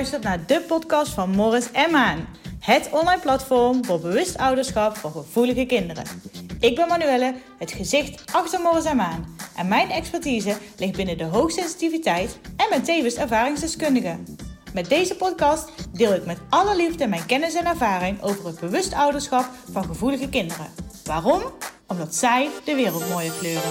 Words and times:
luistert 0.00 0.24
naar 0.24 0.46
de 0.46 0.60
podcast 0.60 1.12
van 1.12 1.30
Morris 1.30 1.70
en 1.72 1.90
Maan. 1.90 2.26
Het 2.60 2.88
online 2.92 3.20
platform 3.20 3.84
voor 3.84 4.00
bewust 4.00 4.38
ouderschap 4.38 4.96
voor 4.96 5.10
gevoelige 5.10 5.66
kinderen. 5.66 6.04
Ik 6.60 6.74
ben 6.74 6.88
Manuelle, 6.88 7.34
het 7.58 7.72
gezicht 7.72 8.32
achter 8.32 8.60
Morris 8.60 8.84
en 8.84 8.96
Maan. 8.96 9.36
En 9.56 9.68
mijn 9.68 9.90
expertise 9.90 10.56
ligt 10.76 10.96
binnen 10.96 11.18
de 11.18 11.24
hoogsensitiviteit 11.24 12.38
en 12.56 12.66
ben 12.70 12.82
tevens 12.82 13.14
ervaringsdeskundige. 13.14 14.16
Met 14.74 14.88
deze 14.88 15.16
podcast 15.16 15.70
deel 15.92 16.14
ik 16.14 16.24
met 16.24 16.38
alle 16.48 16.76
liefde 16.76 17.06
mijn 17.06 17.26
kennis 17.26 17.54
en 17.54 17.66
ervaring 17.66 18.22
over 18.22 18.46
het 18.46 18.60
bewust 18.60 18.94
ouderschap 18.94 19.44
van 19.72 19.84
gevoelige 19.84 20.28
kinderen. 20.28 20.66
Waarom? 21.04 21.42
Omdat 21.86 22.14
zij 22.14 22.48
de 22.64 22.74
wereld 22.74 23.08
mooier 23.08 23.32
kleuren. 23.38 23.70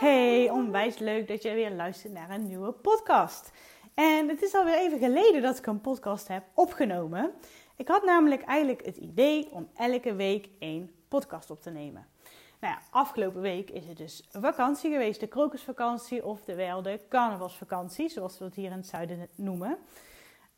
Hey, 0.00 0.50
onwijs 0.50 0.98
leuk 0.98 1.28
dat 1.28 1.42
je 1.42 1.54
weer 1.54 1.70
luistert 1.70 2.12
naar 2.12 2.30
een 2.30 2.46
nieuwe 2.46 2.72
podcast. 2.72 3.50
En 3.94 4.28
het 4.28 4.42
is 4.42 4.54
alweer 4.54 4.78
even 4.78 4.98
geleden 4.98 5.42
dat 5.42 5.58
ik 5.58 5.66
een 5.66 5.80
podcast 5.80 6.28
heb 6.28 6.44
opgenomen. 6.54 7.30
Ik 7.76 7.88
had 7.88 8.04
namelijk 8.04 8.42
eigenlijk 8.42 8.84
het 8.84 8.96
idee 8.96 9.48
om 9.50 9.68
elke 9.74 10.14
week 10.14 10.48
één 10.58 10.90
podcast 11.08 11.50
op 11.50 11.62
te 11.62 11.70
nemen. 11.70 12.06
Nou 12.60 12.74
ja, 12.74 12.80
afgelopen 12.90 13.40
week 13.40 13.70
is 13.70 13.86
het 13.86 13.96
dus 13.96 14.28
vakantie 14.32 14.90
geweest, 14.90 15.20
de 15.20 15.26
krokusvakantie, 15.26 16.24
oftewel 16.24 16.82
de 16.82 17.00
carnavalsvakantie, 17.08 18.08
zoals 18.08 18.38
we 18.38 18.44
het 18.44 18.54
hier 18.54 18.70
in 18.70 18.76
het 18.76 18.86
zuiden 18.86 19.28
noemen. 19.34 19.78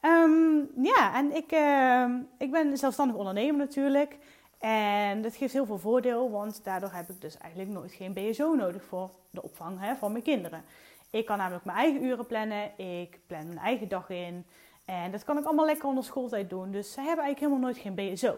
Ehm, 0.00 0.56
ja, 0.82 1.14
en 1.14 1.34
ik, 1.34 1.52
uh, 1.52 2.06
ik 2.38 2.50
ben 2.50 2.78
zelfstandig 2.78 3.16
ondernemer 3.16 3.56
natuurlijk. 3.56 4.18
En 4.58 5.22
dat 5.22 5.36
geeft 5.36 5.52
heel 5.52 5.66
veel 5.66 5.78
voordeel, 5.78 6.30
want 6.30 6.64
daardoor 6.64 6.92
heb 6.92 7.10
ik 7.10 7.20
dus 7.20 7.38
eigenlijk 7.38 7.72
nooit 7.72 7.92
geen 7.92 8.12
BSO 8.12 8.54
nodig 8.54 8.84
voor 8.84 9.10
de 9.30 9.42
opvang 9.42 9.80
hè, 9.80 9.96
van 9.96 10.12
mijn 10.12 10.24
kinderen. 10.24 10.64
Ik 11.12 11.26
kan 11.26 11.38
namelijk 11.38 11.64
mijn 11.64 11.76
eigen 11.76 12.04
uren 12.04 12.26
plannen, 12.26 12.78
ik 12.78 13.20
plan 13.26 13.46
mijn 13.46 13.58
eigen 13.58 13.88
dag 13.88 14.10
in. 14.10 14.46
En 14.84 15.10
dat 15.10 15.24
kan 15.24 15.38
ik 15.38 15.44
allemaal 15.44 15.66
lekker 15.66 15.88
onder 15.88 16.04
schooltijd 16.04 16.50
doen. 16.50 16.70
Dus 16.70 16.92
zij 16.92 17.04
hebben 17.04 17.24
eigenlijk 17.24 17.52
helemaal 17.52 17.72
nooit 17.72 17.82
geen 17.82 18.12
BSO. 18.12 18.36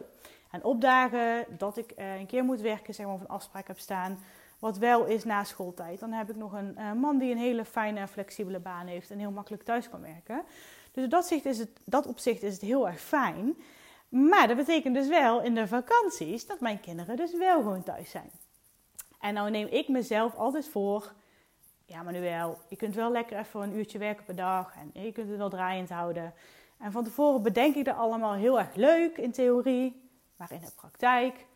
En 0.50 0.64
op 0.64 0.80
dagen 0.80 1.46
dat 1.58 1.76
ik 1.76 1.92
uh, 1.98 2.18
een 2.18 2.26
keer 2.26 2.44
moet 2.44 2.60
werken, 2.60 2.94
zeg 2.94 3.06
maar, 3.06 3.14
of 3.14 3.20
een 3.20 3.28
afspraak 3.28 3.66
heb 3.66 3.78
staan, 3.78 4.18
wat 4.58 4.78
wel 4.78 5.04
is 5.04 5.24
na 5.24 5.44
schooltijd, 5.44 6.00
dan 6.00 6.12
heb 6.12 6.30
ik 6.30 6.36
nog 6.36 6.52
een 6.52 6.74
uh, 6.78 6.92
man 6.92 7.18
die 7.18 7.30
een 7.30 7.38
hele 7.38 7.64
fijne 7.64 8.00
en 8.00 8.08
flexibele 8.08 8.58
baan 8.58 8.86
heeft 8.86 9.10
en 9.10 9.18
heel 9.18 9.30
makkelijk 9.30 9.62
thuis 9.62 9.90
kan 9.90 10.00
werken. 10.00 10.42
Dus 10.92 11.08
dat, 11.08 11.30
is 11.30 11.58
het, 11.58 11.80
dat 11.84 12.06
opzicht 12.06 12.42
is 12.42 12.52
het 12.52 12.62
heel 12.62 12.88
erg 12.88 13.00
fijn. 13.00 13.56
Maar 14.08 14.48
dat 14.48 14.56
betekent 14.56 14.94
dus 14.94 15.08
wel 15.08 15.42
in 15.42 15.54
de 15.54 15.66
vakanties 15.66 16.46
dat 16.46 16.60
mijn 16.60 16.80
kinderen 16.80 17.16
dus 17.16 17.36
wel 17.36 17.56
gewoon 17.56 17.82
thuis 17.82 18.10
zijn. 18.10 18.30
En 19.20 19.34
nou 19.34 19.50
neem 19.50 19.66
ik 19.66 19.88
mezelf 19.88 20.34
altijd 20.34 20.68
voor, 20.68 21.12
ja 21.84 22.02
Manuel, 22.02 22.58
je 22.68 22.76
kunt 22.76 22.94
wel 22.94 23.12
lekker 23.12 23.38
even 23.38 23.60
een 23.60 23.76
uurtje 23.76 23.98
werken 23.98 24.24
per 24.24 24.36
dag 24.36 24.74
en 24.74 25.02
je 25.02 25.12
kunt 25.12 25.28
het 25.28 25.38
wel 25.38 25.48
draaiend 25.48 25.88
houden. 25.88 26.34
En 26.78 26.92
van 26.92 27.04
tevoren 27.04 27.42
bedenk 27.42 27.74
ik 27.74 27.84
dat 27.84 27.96
allemaal 27.96 28.32
heel 28.32 28.58
erg 28.58 28.74
leuk 28.74 29.16
in 29.16 29.32
theorie, 29.32 30.10
maar 30.36 30.52
in 30.52 30.60
de 30.60 30.72
praktijk 30.76 31.46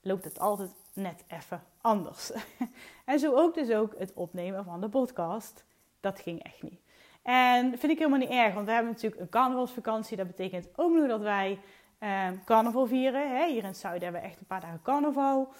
loopt 0.00 0.24
het 0.24 0.38
altijd 0.38 0.70
net 0.92 1.24
even 1.28 1.62
anders. 1.80 2.32
en 3.04 3.18
zo 3.18 3.34
ook 3.34 3.54
dus 3.54 3.70
ook 3.70 3.94
het 3.98 4.12
opnemen 4.14 4.64
van 4.64 4.80
de 4.80 4.88
podcast. 4.88 5.64
Dat 6.00 6.20
ging 6.20 6.42
echt 6.42 6.62
niet. 6.62 6.80
En 7.22 7.78
vind 7.78 7.92
ik 7.92 7.98
helemaal 7.98 8.18
niet 8.18 8.30
erg, 8.30 8.54
want 8.54 8.66
we 8.66 8.72
hebben 8.72 8.92
natuurlijk 8.92 9.20
een 9.20 9.28
carnavalsvakantie. 9.28 10.16
Dat 10.16 10.26
betekent 10.26 10.68
ook 10.76 10.92
nog 10.92 11.08
dat 11.08 11.20
wij 11.20 11.58
um, 11.98 12.44
carnaval 12.44 12.86
vieren. 12.86 13.36
Hè. 13.36 13.46
Hier 13.46 13.58
in 13.58 13.64
het 13.64 13.76
zuiden 13.76 14.02
hebben 14.02 14.20
we 14.20 14.26
echt 14.26 14.40
een 14.40 14.46
paar 14.46 14.60
dagen 14.60 14.82
carnaval. 14.82 15.52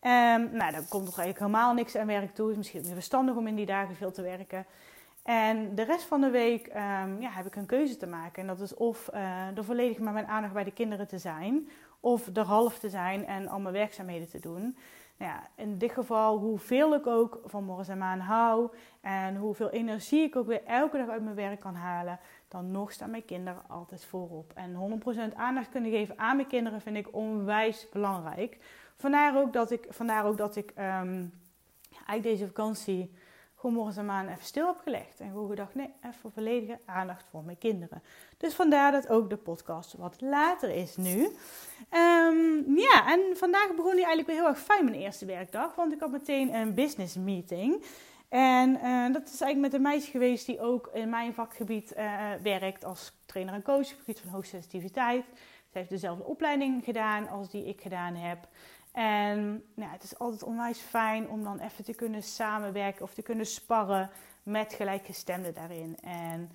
Um, 0.00 0.56
nou, 0.56 0.72
dan 0.72 0.88
komt 0.88 1.04
nog 1.04 1.18
eigenlijk 1.18 1.38
helemaal 1.38 1.74
niks 1.74 1.96
aan 1.96 2.06
werk 2.06 2.34
toe. 2.34 2.44
Het 2.44 2.52
is 2.52 2.56
misschien 2.56 2.82
niet 2.82 2.92
verstandig 2.92 3.36
om 3.36 3.46
in 3.46 3.54
die 3.54 3.66
dagen 3.66 3.94
veel 3.94 4.12
te 4.12 4.22
werken. 4.22 4.66
En 5.22 5.74
de 5.74 5.82
rest 5.82 6.04
van 6.04 6.20
de 6.20 6.30
week 6.30 6.66
um, 6.66 7.20
ja, 7.20 7.30
heb 7.30 7.46
ik 7.46 7.56
een 7.56 7.66
keuze 7.66 7.96
te 7.96 8.06
maken. 8.06 8.42
En 8.42 8.48
dat 8.48 8.60
is 8.60 8.74
of 8.74 9.10
uh, 9.14 9.56
er 9.56 9.64
volledig 9.64 9.98
met 9.98 10.12
mijn 10.12 10.26
aandacht 10.26 10.52
bij 10.52 10.64
de 10.64 10.72
kinderen 10.72 11.08
te 11.08 11.18
zijn. 11.18 11.68
Of 12.00 12.26
er 12.36 12.44
half 12.44 12.78
te 12.78 12.90
zijn 12.90 13.26
en 13.26 13.48
al 13.48 13.60
mijn 13.60 13.74
werkzaamheden 13.74 14.28
te 14.28 14.40
doen. 14.40 14.76
Nou 15.18 15.32
ja, 15.32 15.48
in 15.54 15.78
dit 15.78 15.92
geval, 15.92 16.38
hoeveel 16.38 16.94
ik 16.94 17.06
ook 17.06 17.40
van 17.44 17.64
Morris 17.64 17.88
en 17.88 17.98
Maan 17.98 18.20
hou. 18.20 18.70
En 19.00 19.36
hoeveel 19.36 19.70
energie 19.70 20.22
ik 20.22 20.36
ook 20.36 20.46
weer 20.46 20.64
elke 20.64 20.96
dag 20.96 21.08
uit 21.08 21.22
mijn 21.22 21.34
werk 21.34 21.60
kan 21.60 21.74
halen 21.74 22.18
dan 22.48 22.70
nog 22.70 22.92
staan 22.92 23.10
mijn 23.10 23.24
kinderen 23.24 23.62
altijd 23.68 24.04
voorop. 24.04 24.52
En 24.54 25.00
100% 25.32 25.36
aandacht 25.36 25.68
kunnen 25.68 25.90
geven 25.90 26.18
aan 26.18 26.36
mijn 26.36 26.48
kinderen 26.48 26.80
vind 26.80 26.96
ik 26.96 27.14
onwijs 27.14 27.88
belangrijk. 27.92 28.58
Vandaar 28.96 29.36
ook 29.36 29.52
dat 29.52 29.70
ik, 29.70 29.86
vandaar 29.88 30.24
ook 30.24 30.36
dat 30.36 30.56
ik 30.56 30.72
eigenlijk 30.74 32.22
deze 32.22 32.46
vakantie 32.46 33.14
gewoon 33.54 33.74
morgens 33.74 33.96
en 33.96 34.06
maan 34.06 34.28
even 34.28 34.44
stil 34.44 34.66
heb 34.66 34.78
gelegd. 34.78 35.20
En 35.20 35.28
gewoon 35.28 35.48
gedacht, 35.48 35.74
nee, 35.74 35.92
even 36.02 36.32
volledige 36.32 36.78
aandacht 36.86 37.26
voor 37.30 37.44
mijn 37.44 37.58
kinderen. 37.58 38.02
Dus 38.36 38.54
vandaar 38.54 38.92
dat 38.92 39.08
ook 39.08 39.30
de 39.30 39.36
podcast 39.36 39.92
wat 39.92 40.20
later 40.20 40.70
is 40.70 40.96
nu. 40.96 41.22
Um, 41.92 42.76
ja, 42.76 43.12
en 43.12 43.36
vandaag 43.36 43.68
begon 43.68 43.90
hij 43.90 44.04
eigenlijk 44.04 44.26
weer 44.26 44.36
heel 44.36 44.48
erg 44.48 44.58
fijn 44.58 44.84
mijn 44.84 44.96
eerste 44.96 45.26
werkdag. 45.26 45.74
Want 45.74 45.92
ik 45.92 46.00
had 46.00 46.10
meteen 46.10 46.54
een 46.54 46.74
business 46.74 47.16
meeting. 47.16 47.84
En 48.28 48.70
uh, 48.70 49.12
dat 49.12 49.22
is 49.22 49.40
eigenlijk 49.40 49.60
met 49.60 49.72
een 49.72 49.82
meisje 49.82 50.10
geweest 50.10 50.46
die 50.46 50.60
ook 50.60 50.90
in 50.92 51.08
mijn 51.08 51.34
vakgebied 51.34 51.92
uh, 51.96 52.32
werkt 52.42 52.84
als 52.84 53.12
trainer 53.26 53.54
en 53.54 53.62
coach 53.62 53.78
op 53.78 53.90
het 53.90 53.98
gebied 53.98 54.20
van 54.20 54.30
hoogsensitiviteit. 54.30 55.24
Ze 55.70 55.78
heeft 55.78 55.90
dezelfde 55.90 56.24
opleiding 56.24 56.84
gedaan 56.84 57.28
als 57.28 57.50
die 57.50 57.64
ik 57.64 57.80
gedaan 57.80 58.14
heb. 58.14 58.48
En 58.96 59.64
nou, 59.74 59.90
het 59.90 60.02
is 60.02 60.18
altijd 60.18 60.42
onwijs 60.42 60.78
fijn 60.78 61.28
om 61.28 61.44
dan 61.44 61.58
even 61.58 61.84
te 61.84 61.94
kunnen 61.94 62.22
samenwerken 62.22 63.02
of 63.02 63.14
te 63.14 63.22
kunnen 63.22 63.46
sparren 63.46 64.10
met 64.42 64.72
gelijkgestemden 64.74 65.54
daarin. 65.54 65.96
En 66.00 66.50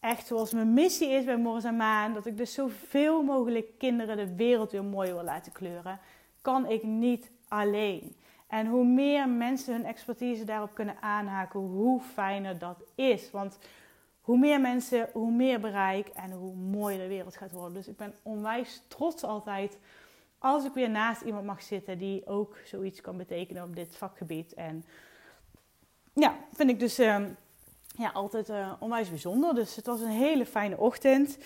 echt 0.00 0.26
zoals 0.26 0.52
mijn 0.52 0.74
missie 0.74 1.08
is 1.08 1.24
bij 1.24 1.36
Morris 1.36 1.64
en 1.64 1.76
Maan, 1.76 2.14
dat 2.14 2.26
ik 2.26 2.36
dus 2.36 2.54
zoveel 2.54 3.22
mogelijk 3.22 3.78
kinderen 3.78 4.16
de 4.16 4.34
wereld 4.34 4.72
weer 4.72 4.84
mooi 4.84 5.12
wil 5.12 5.22
laten 5.22 5.52
kleuren, 5.52 6.00
kan 6.42 6.66
ik 6.66 6.82
niet 6.82 7.30
alleen. 7.48 8.16
En 8.46 8.66
hoe 8.66 8.84
meer 8.84 9.28
mensen 9.28 9.74
hun 9.74 9.84
expertise 9.84 10.44
daarop 10.44 10.74
kunnen 10.74 10.96
aanhaken, 11.00 11.60
hoe 11.60 12.00
fijner 12.00 12.58
dat 12.58 12.82
is. 12.94 13.30
Want 13.30 13.58
hoe 14.20 14.38
meer 14.38 14.60
mensen, 14.60 15.08
hoe 15.12 15.32
meer 15.32 15.60
bereik 15.60 16.08
en 16.08 16.30
hoe 16.30 16.54
mooier 16.54 16.98
de 16.98 17.08
wereld 17.08 17.36
gaat 17.36 17.52
worden. 17.52 17.74
Dus 17.74 17.88
ik 17.88 17.96
ben 17.96 18.14
onwijs 18.22 18.82
trots 18.88 19.24
altijd 19.24 19.78
als 20.40 20.64
ik 20.64 20.72
weer 20.72 20.90
naast 20.90 21.20
iemand 21.20 21.44
mag 21.44 21.62
zitten 21.62 21.98
die 21.98 22.26
ook 22.26 22.56
zoiets 22.64 23.00
kan 23.00 23.16
betekenen 23.16 23.62
op 23.62 23.76
dit 23.76 23.96
vakgebied. 23.96 24.54
En 24.54 24.84
ja, 26.12 26.36
vind 26.52 26.70
ik 26.70 26.78
dus 26.78 26.98
uh, 26.98 27.16
ja, 27.96 28.10
altijd 28.10 28.48
uh, 28.48 28.72
onwijs 28.78 29.08
bijzonder. 29.08 29.54
Dus 29.54 29.76
het 29.76 29.86
was 29.86 30.00
een 30.00 30.08
hele 30.08 30.46
fijne 30.46 30.76
ochtend. 30.76 31.38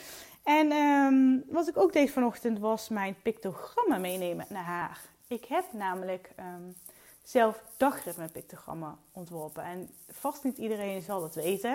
En 0.43 0.73
um, 0.73 1.45
wat 1.49 1.69
ik 1.69 1.77
ook 1.77 1.93
deed 1.93 2.11
vanochtend 2.11 2.59
was 2.59 2.89
mijn 2.89 3.17
pictogrammen 3.23 4.01
meenemen 4.01 4.47
naar 4.49 4.65
haar. 4.65 5.01
Ik 5.29 5.45
heb 5.45 5.65
namelijk 5.73 6.31
um, 6.39 6.75
zelf 7.23 7.63
dagritme-pictogrammen 7.77 8.99
ontworpen. 9.13 9.63
En 9.63 9.91
vast 10.09 10.45
niet 10.45 10.59
iedereen 10.59 11.03
zal 11.03 11.21
dat 11.21 11.35
weten. 11.35 11.73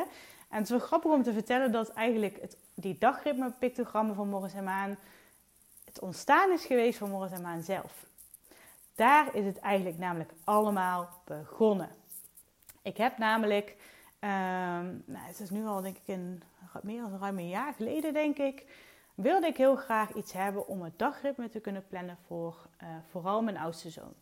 En 0.49 0.57
het 0.57 0.63
is 0.63 0.69
wel 0.69 0.79
grappig 0.79 1.11
om 1.11 1.23
te 1.23 1.33
vertellen 1.33 1.71
dat 1.71 1.89
eigenlijk 1.89 2.41
het, 2.41 2.57
die 2.73 2.97
dagritme-pictogrammen 2.99 4.15
van 4.15 4.29
Morris 4.29 4.53
en 4.53 4.63
Maan... 4.63 4.97
het 5.89 5.99
ontstaan 5.99 6.51
is 6.51 6.65
geweest 6.65 6.97
van 6.97 7.09
Morris 7.09 7.31
en 7.31 7.41
Maan 7.41 7.61
zelf. 7.61 8.05
Daar 8.95 9.35
is 9.35 9.45
het 9.45 9.59
eigenlijk 9.59 9.97
namelijk 9.97 10.31
allemaal 10.43 11.09
begonnen. 11.25 11.89
Ik 12.81 12.97
heb 12.97 13.17
namelijk... 13.17 13.75
Um, 14.19 15.03
nou, 15.05 15.25
het 15.25 15.39
is 15.39 15.49
nu 15.49 15.65
al 15.65 15.81
denk 15.81 15.97
ik 15.97 16.07
een, 16.07 16.43
meer 16.81 17.01
dan 17.01 17.19
ruim 17.19 17.37
een 17.37 17.49
jaar 17.49 17.73
geleden 17.73 18.13
denk 18.13 18.37
ik... 18.37 18.65
wilde 19.15 19.47
ik 19.47 19.57
heel 19.57 19.75
graag 19.75 20.13
iets 20.13 20.33
hebben 20.33 20.67
om 20.67 20.81
het 20.81 20.99
dagritme 20.99 21.49
te 21.49 21.59
kunnen 21.59 21.87
plannen 21.87 22.17
voor 22.27 22.67
uh, 22.83 22.89
vooral 23.09 23.41
mijn 23.41 23.57
oudste 23.57 23.89
zoon. 23.89 24.13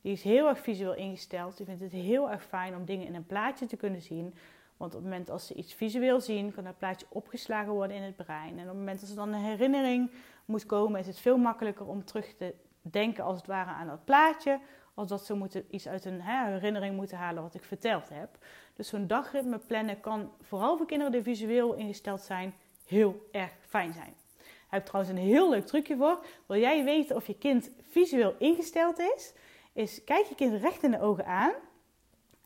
Die 0.00 0.12
is 0.12 0.22
heel 0.22 0.48
erg 0.48 0.58
visueel 0.58 0.94
ingesteld. 0.94 1.56
Die 1.56 1.66
vindt 1.66 1.82
het 1.82 1.92
heel 1.92 2.30
erg 2.30 2.44
fijn 2.44 2.76
om 2.76 2.84
dingen 2.84 3.06
in 3.06 3.14
een 3.14 3.26
plaatje 3.26 3.66
te 3.66 3.76
kunnen 3.76 4.02
zien. 4.02 4.34
Want 4.76 4.94
op 4.94 5.00
het 5.00 5.10
moment 5.10 5.30
als 5.30 5.46
ze 5.46 5.54
iets 5.54 5.74
visueel 5.74 6.20
zien, 6.20 6.52
kan 6.52 6.64
dat 6.64 6.78
plaatje 6.78 7.06
opgeslagen 7.08 7.72
worden 7.72 7.96
in 7.96 8.02
het 8.02 8.16
brein. 8.16 8.58
En 8.58 8.62
op 8.62 8.68
het 8.68 8.76
moment 8.76 9.00
dat 9.00 9.08
er 9.08 9.16
dan 9.16 9.32
een 9.32 9.40
herinnering 9.40 10.10
moet 10.44 10.66
komen, 10.66 11.00
is 11.00 11.06
het 11.06 11.18
veel 11.18 11.36
makkelijker 11.36 11.86
om 11.86 12.04
terug 12.04 12.34
te 12.34 12.54
denken 12.80 13.24
als 13.24 13.36
het 13.36 13.46
ware 13.46 13.70
aan 13.70 13.86
dat 13.86 14.04
plaatje. 14.04 14.60
Als 14.94 15.08
dat 15.08 15.24
ze 15.24 15.34
moeten, 15.34 15.64
iets 15.70 15.88
uit 15.88 16.04
een 16.04 16.20
herinnering 16.20 16.96
moeten 16.96 17.16
halen 17.16 17.42
wat 17.42 17.54
ik 17.54 17.64
verteld 17.64 18.08
heb. 18.08 18.38
Dus 18.74 18.88
zo'n 18.88 19.06
dagritme 19.06 19.58
plannen 19.58 20.00
kan 20.00 20.32
vooral 20.40 20.76
voor 20.76 20.86
kinderen 20.86 21.12
die 21.12 21.22
visueel 21.22 21.74
ingesteld 21.74 22.20
zijn 22.20 22.54
heel 22.86 23.28
erg 23.32 23.52
fijn 23.60 23.92
zijn. 23.92 24.14
Ik 24.38 24.72
heb 24.72 24.84
trouwens 24.84 25.14
een 25.16 25.22
heel 25.22 25.50
leuk 25.50 25.66
trucje 25.66 25.96
voor. 25.96 26.24
Wil 26.46 26.60
jij 26.60 26.84
weten 26.84 27.16
of 27.16 27.26
je 27.26 27.38
kind 27.38 27.70
visueel 27.90 28.34
ingesteld 28.38 28.98
is? 28.98 29.32
is 29.72 30.04
kijk 30.04 30.26
je 30.26 30.34
kind 30.34 30.62
recht 30.62 30.82
in 30.82 30.90
de 30.90 31.00
ogen 31.00 31.26
aan 31.26 31.52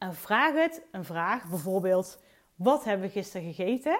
en 0.00 0.14
vraag 0.14 0.54
het 0.54 0.82
een 0.90 1.04
vraag, 1.04 1.48
bijvoorbeeld: 1.48 2.22
Wat 2.54 2.84
hebben 2.84 3.06
we 3.06 3.12
gisteren 3.12 3.52
gegeten? 3.52 3.98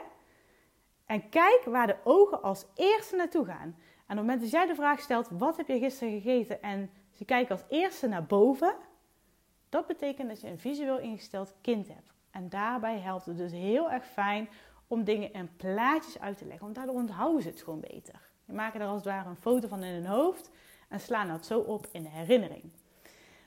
En 1.07 1.29
kijk 1.29 1.63
waar 1.65 1.87
de 1.87 1.97
ogen 2.05 2.43
als 2.43 2.67
eerste 2.75 3.17
naartoe 3.17 3.45
gaan. 3.45 3.63
En 3.63 3.73
op 4.03 4.07
het 4.07 4.17
moment 4.17 4.41
dat 4.41 4.51
jij 4.51 4.67
de 4.67 4.75
vraag 4.75 5.01
stelt: 5.01 5.29
Wat 5.31 5.57
heb 5.57 5.69
je 5.69 5.79
gisteren 5.79 6.21
gegeten? 6.21 6.63
en 6.63 6.91
ze 7.13 7.25
kijken 7.25 7.51
als 7.51 7.65
eerste 7.69 8.09
naar 8.09 8.25
boven, 8.25 8.75
dat 9.69 9.87
betekent 9.87 10.29
dat 10.29 10.41
je 10.41 10.49
een 10.49 10.59
visueel 10.59 10.99
ingesteld 10.99 11.55
kind 11.61 11.89
hebt. 11.89 12.13
En 12.31 12.49
daarbij 12.49 12.99
helpt 12.99 13.27
het 13.27 13.37
dus 13.37 13.53
heel 13.53 13.91
erg 13.91 14.05
fijn 14.05 14.49
om 14.87 15.05
dingen 15.05 15.33
in 15.33 15.57
plaatjes 15.57 16.21
uit 16.21 16.39
te 16.39 16.45
leggen. 16.45 16.63
Want 16.63 16.75
daardoor 16.75 16.95
onthouden 16.95 17.43
ze 17.43 17.49
het 17.49 17.63
gewoon 17.63 17.81
beter. 17.81 18.29
Je 18.45 18.53
maken 18.53 18.81
er 18.81 18.87
als 18.87 18.97
het 18.97 19.05
ware 19.05 19.29
een 19.29 19.37
foto 19.37 19.69
van 19.69 19.83
in 19.83 19.93
hun 19.93 20.07
hoofd 20.07 20.51
en 20.89 21.01
slaan 21.01 21.29
dat 21.29 21.47
zo 21.47 21.59
op 21.59 21.87
in 21.93 22.03
de 22.03 22.09
herinnering. 22.09 22.71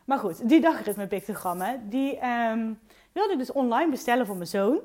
Maar 0.05 0.19
goed, 0.19 0.49
die 0.49 0.61
dagritme-pictogrammen, 0.61 1.89
die 1.89 2.25
um, 2.25 2.79
wilde 3.11 3.31
ik 3.31 3.37
dus 3.37 3.51
online 3.51 3.91
bestellen 3.91 4.25
voor 4.25 4.35
mijn 4.35 4.47
zoon. 4.47 4.79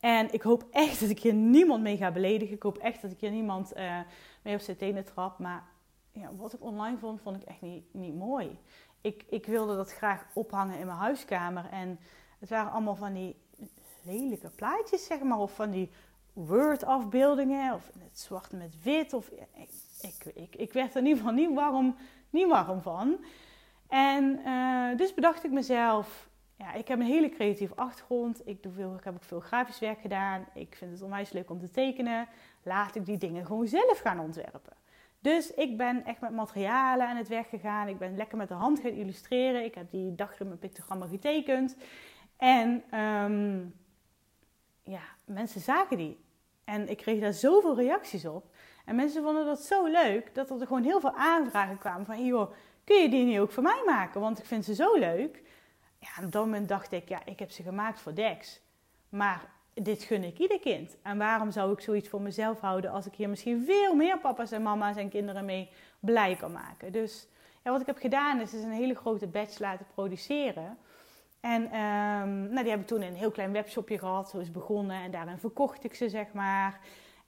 En 0.00 0.32
ik 0.32 0.42
hoop 0.42 0.64
echt 0.70 1.00
dat 1.00 1.08
ik 1.08 1.18
hier 1.18 1.34
niemand 1.34 1.82
mee 1.82 1.96
ga 1.96 2.10
beledigen. 2.10 2.54
Ik 2.54 2.62
hoop 2.62 2.78
echt 2.78 3.02
dat 3.02 3.10
ik 3.10 3.20
hier 3.20 3.30
niemand 3.30 3.76
uh, 3.76 3.98
mee 4.42 4.54
op 4.54 4.60
zijn 4.60 4.76
tenen 4.76 5.04
trap. 5.04 5.38
Maar 5.38 5.64
ja, 6.12 6.34
wat 6.36 6.52
ik 6.52 6.62
online 6.62 6.98
vond, 6.98 7.20
vond 7.20 7.36
ik 7.36 7.42
echt 7.42 7.60
niet, 7.60 7.84
niet 7.90 8.14
mooi. 8.14 8.58
Ik, 9.00 9.24
ik 9.28 9.46
wilde 9.46 9.76
dat 9.76 9.92
graag 9.92 10.26
ophangen 10.34 10.78
in 10.78 10.86
mijn 10.86 10.98
huiskamer. 10.98 11.68
En 11.70 11.98
het 12.38 12.48
waren 12.48 12.72
allemaal 12.72 12.96
van 12.96 13.12
die 13.12 13.36
lelijke 14.02 14.50
plaatjes, 14.50 15.06
zeg 15.06 15.20
maar. 15.20 15.38
Of 15.38 15.54
van 15.54 15.70
die 15.70 15.90
Word-afbeeldingen. 16.32 17.74
Of 17.74 17.90
het 17.98 18.18
zwart 18.18 18.52
met 18.52 18.82
wit. 18.82 19.12
Of, 19.12 19.28
ik, 19.28 19.68
ik, 20.00 20.34
ik, 20.34 20.56
ik 20.56 20.72
werd 20.72 20.94
er 20.94 21.00
in 21.00 21.06
ieder 21.06 21.22
geval 21.22 21.34
niet 21.34 21.54
warm, 21.54 21.96
niet 22.30 22.48
warm 22.48 22.80
van. 22.80 23.16
En 23.94 24.40
uh, 24.46 24.96
dus 24.96 25.14
bedacht 25.14 25.44
ik 25.44 25.50
mezelf, 25.50 26.28
ja, 26.56 26.72
ik 26.72 26.88
heb 26.88 26.98
een 26.98 27.06
hele 27.06 27.28
creatieve 27.28 27.74
achtergrond. 27.74 28.48
Ik, 28.48 28.62
doe 28.62 28.72
veel, 28.72 28.94
ik 28.94 29.04
heb 29.04 29.14
ook 29.14 29.24
veel 29.24 29.40
grafisch 29.40 29.78
werk 29.78 30.00
gedaan. 30.00 30.46
Ik 30.54 30.74
vind 30.74 30.90
het 30.90 31.02
onwijs 31.02 31.30
leuk 31.30 31.50
om 31.50 31.58
te 31.58 31.70
tekenen. 31.70 32.28
Laat 32.62 32.94
ik 32.94 33.06
die 33.06 33.18
dingen 33.18 33.46
gewoon 33.46 33.66
zelf 33.66 33.98
gaan 33.98 34.20
ontwerpen. 34.20 34.72
Dus 35.20 35.54
ik 35.54 35.76
ben 35.76 36.04
echt 36.04 36.20
met 36.20 36.30
materialen 36.30 37.08
aan 37.08 37.16
het 37.16 37.28
werk 37.28 37.48
gegaan. 37.48 37.88
Ik 37.88 37.98
ben 37.98 38.16
lekker 38.16 38.36
met 38.36 38.48
de 38.48 38.54
hand 38.54 38.80
gaan 38.80 38.90
illustreren. 38.90 39.64
Ik 39.64 39.74
heb 39.74 39.90
die 39.90 40.14
dagritme 40.14 40.56
pictogrammen 40.56 41.08
getekend. 41.08 41.76
En 42.36 42.98
um, 43.00 43.74
ja, 44.82 45.02
mensen 45.24 45.60
zagen 45.60 45.96
die. 45.96 46.24
En 46.64 46.88
ik 46.88 46.96
kreeg 46.96 47.20
daar 47.20 47.32
zoveel 47.32 47.76
reacties 47.76 48.26
op. 48.26 48.54
En 48.84 48.96
mensen 48.96 49.22
vonden 49.22 49.44
dat 49.44 49.60
zo 49.60 49.86
leuk 49.86 50.34
dat 50.34 50.50
er 50.50 50.66
gewoon 50.66 50.82
heel 50.82 51.00
veel 51.00 51.14
aanvragen 51.14 51.78
kwamen 51.78 52.06
van... 52.06 52.24
joh, 52.24 52.52
kun 52.84 53.02
je 53.02 53.08
die 53.08 53.24
niet 53.24 53.38
ook 53.38 53.52
voor 53.52 53.62
mij 53.62 53.82
maken? 53.86 54.20
Want 54.20 54.38
ik 54.38 54.44
vind 54.44 54.64
ze 54.64 54.74
zo 54.74 54.94
leuk. 54.94 55.42
Ja, 55.98 56.24
op 56.24 56.32
dat 56.32 56.44
moment 56.44 56.68
dacht 56.68 56.92
ik, 56.92 57.08
ja, 57.08 57.24
ik 57.24 57.38
heb 57.38 57.50
ze 57.50 57.62
gemaakt 57.62 58.00
voor 58.00 58.14
Dex. 58.14 58.60
Maar 59.08 59.52
dit 59.74 60.02
gun 60.02 60.24
ik 60.24 60.38
ieder 60.38 60.60
kind. 60.60 60.96
En 61.02 61.18
waarom 61.18 61.50
zou 61.50 61.72
ik 61.72 61.80
zoiets 61.80 62.08
voor 62.08 62.22
mezelf 62.22 62.60
houden 62.60 62.90
als 62.90 63.06
ik 63.06 63.14
hier 63.14 63.28
misschien 63.28 63.64
veel 63.64 63.94
meer 63.94 64.18
papa's 64.18 64.52
en 64.52 64.62
mama's 64.62 64.96
en 64.96 65.08
kinderen 65.08 65.44
mee 65.44 65.70
blij 66.00 66.36
kan 66.36 66.52
maken? 66.52 66.92
Dus 66.92 67.28
wat 67.62 67.80
ik 67.80 67.86
heb 67.86 67.98
gedaan 67.98 68.40
is, 68.40 68.54
is 68.54 68.62
een 68.62 68.70
hele 68.70 68.94
grote 68.94 69.26
batch 69.26 69.58
laten 69.58 69.86
produceren. 69.94 70.78
En 71.40 71.62
um, 71.62 72.48
nou, 72.48 72.62
die 72.62 72.70
heb 72.70 72.80
ik 72.80 72.86
toen 72.86 73.02
een 73.02 73.14
heel 73.14 73.30
klein 73.30 73.52
webshopje 73.52 73.98
gehad. 73.98 74.30
Zo 74.30 74.38
is 74.38 74.50
begonnen 74.50 75.02
en 75.02 75.10
daarin 75.10 75.38
verkocht 75.38 75.84
ik 75.84 75.94
ze, 75.94 76.08
zeg 76.08 76.32
maar. 76.32 76.80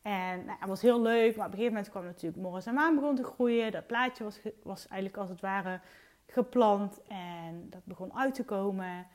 En 0.07 0.45
nou, 0.45 0.59
het 0.59 0.69
was 0.69 0.83
heel 0.83 1.03
leuk, 1.03 1.37
maar 1.37 1.47
op 1.47 1.53
een 1.53 1.59
gegeven 1.59 1.75
moment 1.75 1.91
kwam 1.91 2.05
natuurlijk 2.05 2.43
Morris 2.43 2.67
en 2.67 2.75
Maan 2.75 2.95
begon 2.95 3.15
te 3.15 3.25
groeien. 3.25 3.73
Dat 3.73 3.87
plaatje 3.87 4.25
was, 4.25 4.41
was 4.63 4.89
eigenlijk 4.89 5.21
als 5.21 5.29
het 5.29 5.41
ware 5.41 5.81
geplant 6.27 7.03
en 7.09 7.67
dat 7.71 7.85
begon 7.85 8.15
uit 8.15 8.35
te 8.35 8.45
komen. 8.45 9.07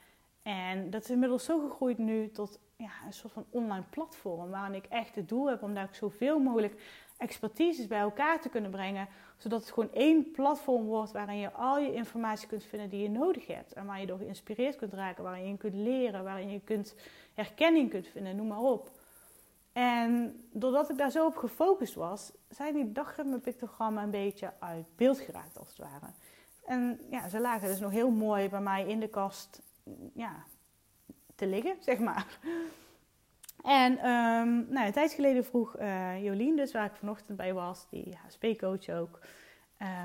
En 0.42 0.90
dat 0.90 1.04
is 1.04 1.10
inmiddels 1.10 1.46
zo 1.46 1.60
gegroeid 1.60 1.98
nu 1.98 2.32
tot 2.32 2.60
ja, 2.76 2.90
een 3.06 3.14
soort 3.14 3.34
van 3.34 3.46
online 3.50 3.86
platform 3.90 4.50
waarin 4.50 4.76
ik 4.76 4.86
echt 4.86 5.16
het 5.16 5.30
doel 5.30 5.50
heb 5.50 5.64
om 5.64 5.74
daar 5.74 5.90
zoveel 5.92 6.40
mogelijk 6.40 6.82
expertises 7.18 7.88
bij 7.88 8.00
elkaar 8.00 8.42
te 8.42 8.50
kunnen 8.50 8.72
brengen. 8.72 9.08
Zodat 9.38 9.62
het 9.62 9.72
gewoon 9.72 9.94
één 9.94 10.32
platform 10.32 10.86
wordt 10.86 11.12
waarin 11.12 11.38
je 11.38 11.52
al 11.52 11.80
je 11.80 11.94
informatie 11.94 12.48
kunt 12.48 12.64
vinden 12.64 12.90
die 12.90 13.02
je 13.02 13.10
nodig 13.10 13.48
hebt. 13.48 13.74
En 13.74 13.86
waar 13.86 14.00
je 14.00 14.06
door 14.06 14.18
geïnspireerd 14.18 14.76
kunt 14.76 14.94
raken, 14.94 15.24
waarin 15.24 15.48
je 15.48 15.58
kunt 15.58 15.76
leren, 15.76 16.24
waarin 16.24 16.52
je 16.52 16.60
kunt 16.60 16.96
herkenning 17.34 17.90
kunt 17.90 18.08
vinden, 18.08 18.36
noem 18.36 18.48
maar 18.48 18.60
op. 18.60 19.01
En 19.74 20.42
doordat 20.52 20.90
ik 20.90 20.98
daar 20.98 21.12
zo 21.12 21.26
op 21.26 21.36
gefocust 21.36 21.96
was, 21.96 22.32
zijn 22.50 22.74
die 22.74 22.92
dagritme-pictogrammen 22.92 24.04
een 24.04 24.12
beetje 24.12 24.54
uit 24.60 24.86
beeld 24.96 25.20
geraakt 25.20 25.58
als 25.58 25.68
het 25.68 25.78
ware. 25.78 26.14
En 26.66 27.00
ja, 27.10 27.28
ze 27.28 27.40
lagen 27.40 27.68
dus 27.68 27.80
nog 27.80 27.92
heel 27.92 28.12
mooi 28.12 28.50
bij 28.50 28.62
mij 28.62 28.88
in 28.88 29.00
de 29.00 29.10
kast 29.10 29.62
ja, 30.14 30.44
te 31.36 31.48
liggen, 31.48 31.76
zeg 31.90 32.00
maar. 32.00 32.40
En 33.64 33.92
um, 34.10 34.68
nou, 34.70 34.86
een 34.86 34.92
tijd 34.92 35.12
geleden 35.12 35.46
vroeg 35.46 35.80
uh, 35.80 36.24
Jolien, 36.24 36.56
dus 36.56 36.72
waar 36.72 36.86
ik 36.86 36.96
vanochtend 36.96 37.38
bij 37.38 37.54
was, 37.54 37.88
die 37.90 38.18
HSP-coach 38.26 38.90
ook. 38.90 39.20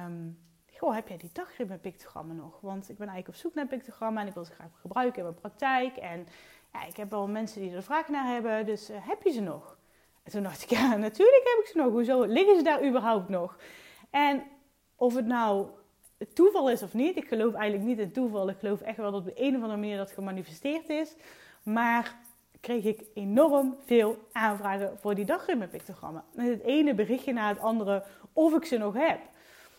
Um, 0.05 0.39
goh, 0.79 0.95
heb 0.95 1.09
jij 1.09 1.17
die 1.17 1.31
dagritme-pictogrammen 1.33 2.37
nog? 2.37 2.61
Want 2.61 2.89
ik 2.89 2.99
ben 2.99 3.09
eigenlijk 3.09 3.29
op 3.29 3.43
zoek 3.43 3.55
naar 3.55 3.67
pictogrammen 3.67 4.23
en 4.23 4.29
ik 4.29 4.35
wil 4.35 4.45
ze 4.45 4.53
graag 4.53 4.81
gebruiken 4.81 5.19
in 5.19 5.25
mijn 5.25 5.41
praktijk. 5.41 5.97
En 5.97 6.27
ik 6.85 6.97
heb 6.97 7.11
wel 7.11 7.29
mensen 7.29 7.61
die 7.61 7.75
er 7.75 7.83
vraag 7.83 8.09
naar 8.09 8.27
hebben, 8.27 8.67
dus 8.67 8.91
uh, 8.91 8.97
heb 9.01 9.23
je 9.23 9.31
ze 9.31 9.41
nog? 9.41 9.77
En 10.23 10.33
toen 10.33 10.43
dacht 10.43 10.63
ik, 10.63 10.71
ja, 10.79 10.97
natuurlijk 10.97 11.43
heb 11.45 11.65
ik 11.65 11.71
ze 11.73 11.79
nog. 11.79 11.93
Hoezo 11.93 12.23
liggen 12.23 12.57
ze 12.57 12.63
daar 12.63 12.87
überhaupt 12.87 13.29
nog? 13.29 13.59
En 14.11 14.43
of 14.97 15.15
het 15.15 15.27
nou 15.27 15.67
toeval 16.33 16.71
is 16.71 16.83
of 16.83 16.95
niet, 16.95 17.17
ik 17.17 17.29
geloof 17.29 17.55
eigenlijk 17.55 17.89
niet 17.89 17.99
in 17.99 18.13
toeval. 18.13 18.49
Ik 18.49 18.59
geloof 18.59 18.81
echt 18.81 18.97
wel 18.97 19.11
dat 19.11 19.21
op 19.21 19.27
de 19.27 19.43
een 19.43 19.57
of 19.57 19.63
andere 19.63 19.81
manier 19.81 19.97
dat 19.97 20.11
gemanifesteerd 20.11 20.89
is. 20.89 21.15
Maar 21.63 22.17
kreeg 22.61 22.85
ik 22.85 23.03
enorm 23.15 23.77
veel 23.85 24.19
aanvragen 24.33 24.99
voor 24.99 25.15
die 25.15 25.25
dagritme-pictogrammen. 25.25 26.25
Met 26.35 26.49
het 26.49 26.63
ene 26.63 26.95
berichtje 26.95 27.33
na 27.33 27.49
het 27.49 27.61
andere 27.61 28.05
of 28.33 28.55
ik 28.55 28.65
ze 28.65 28.79
nog 28.79 28.95
heb. 28.95 29.21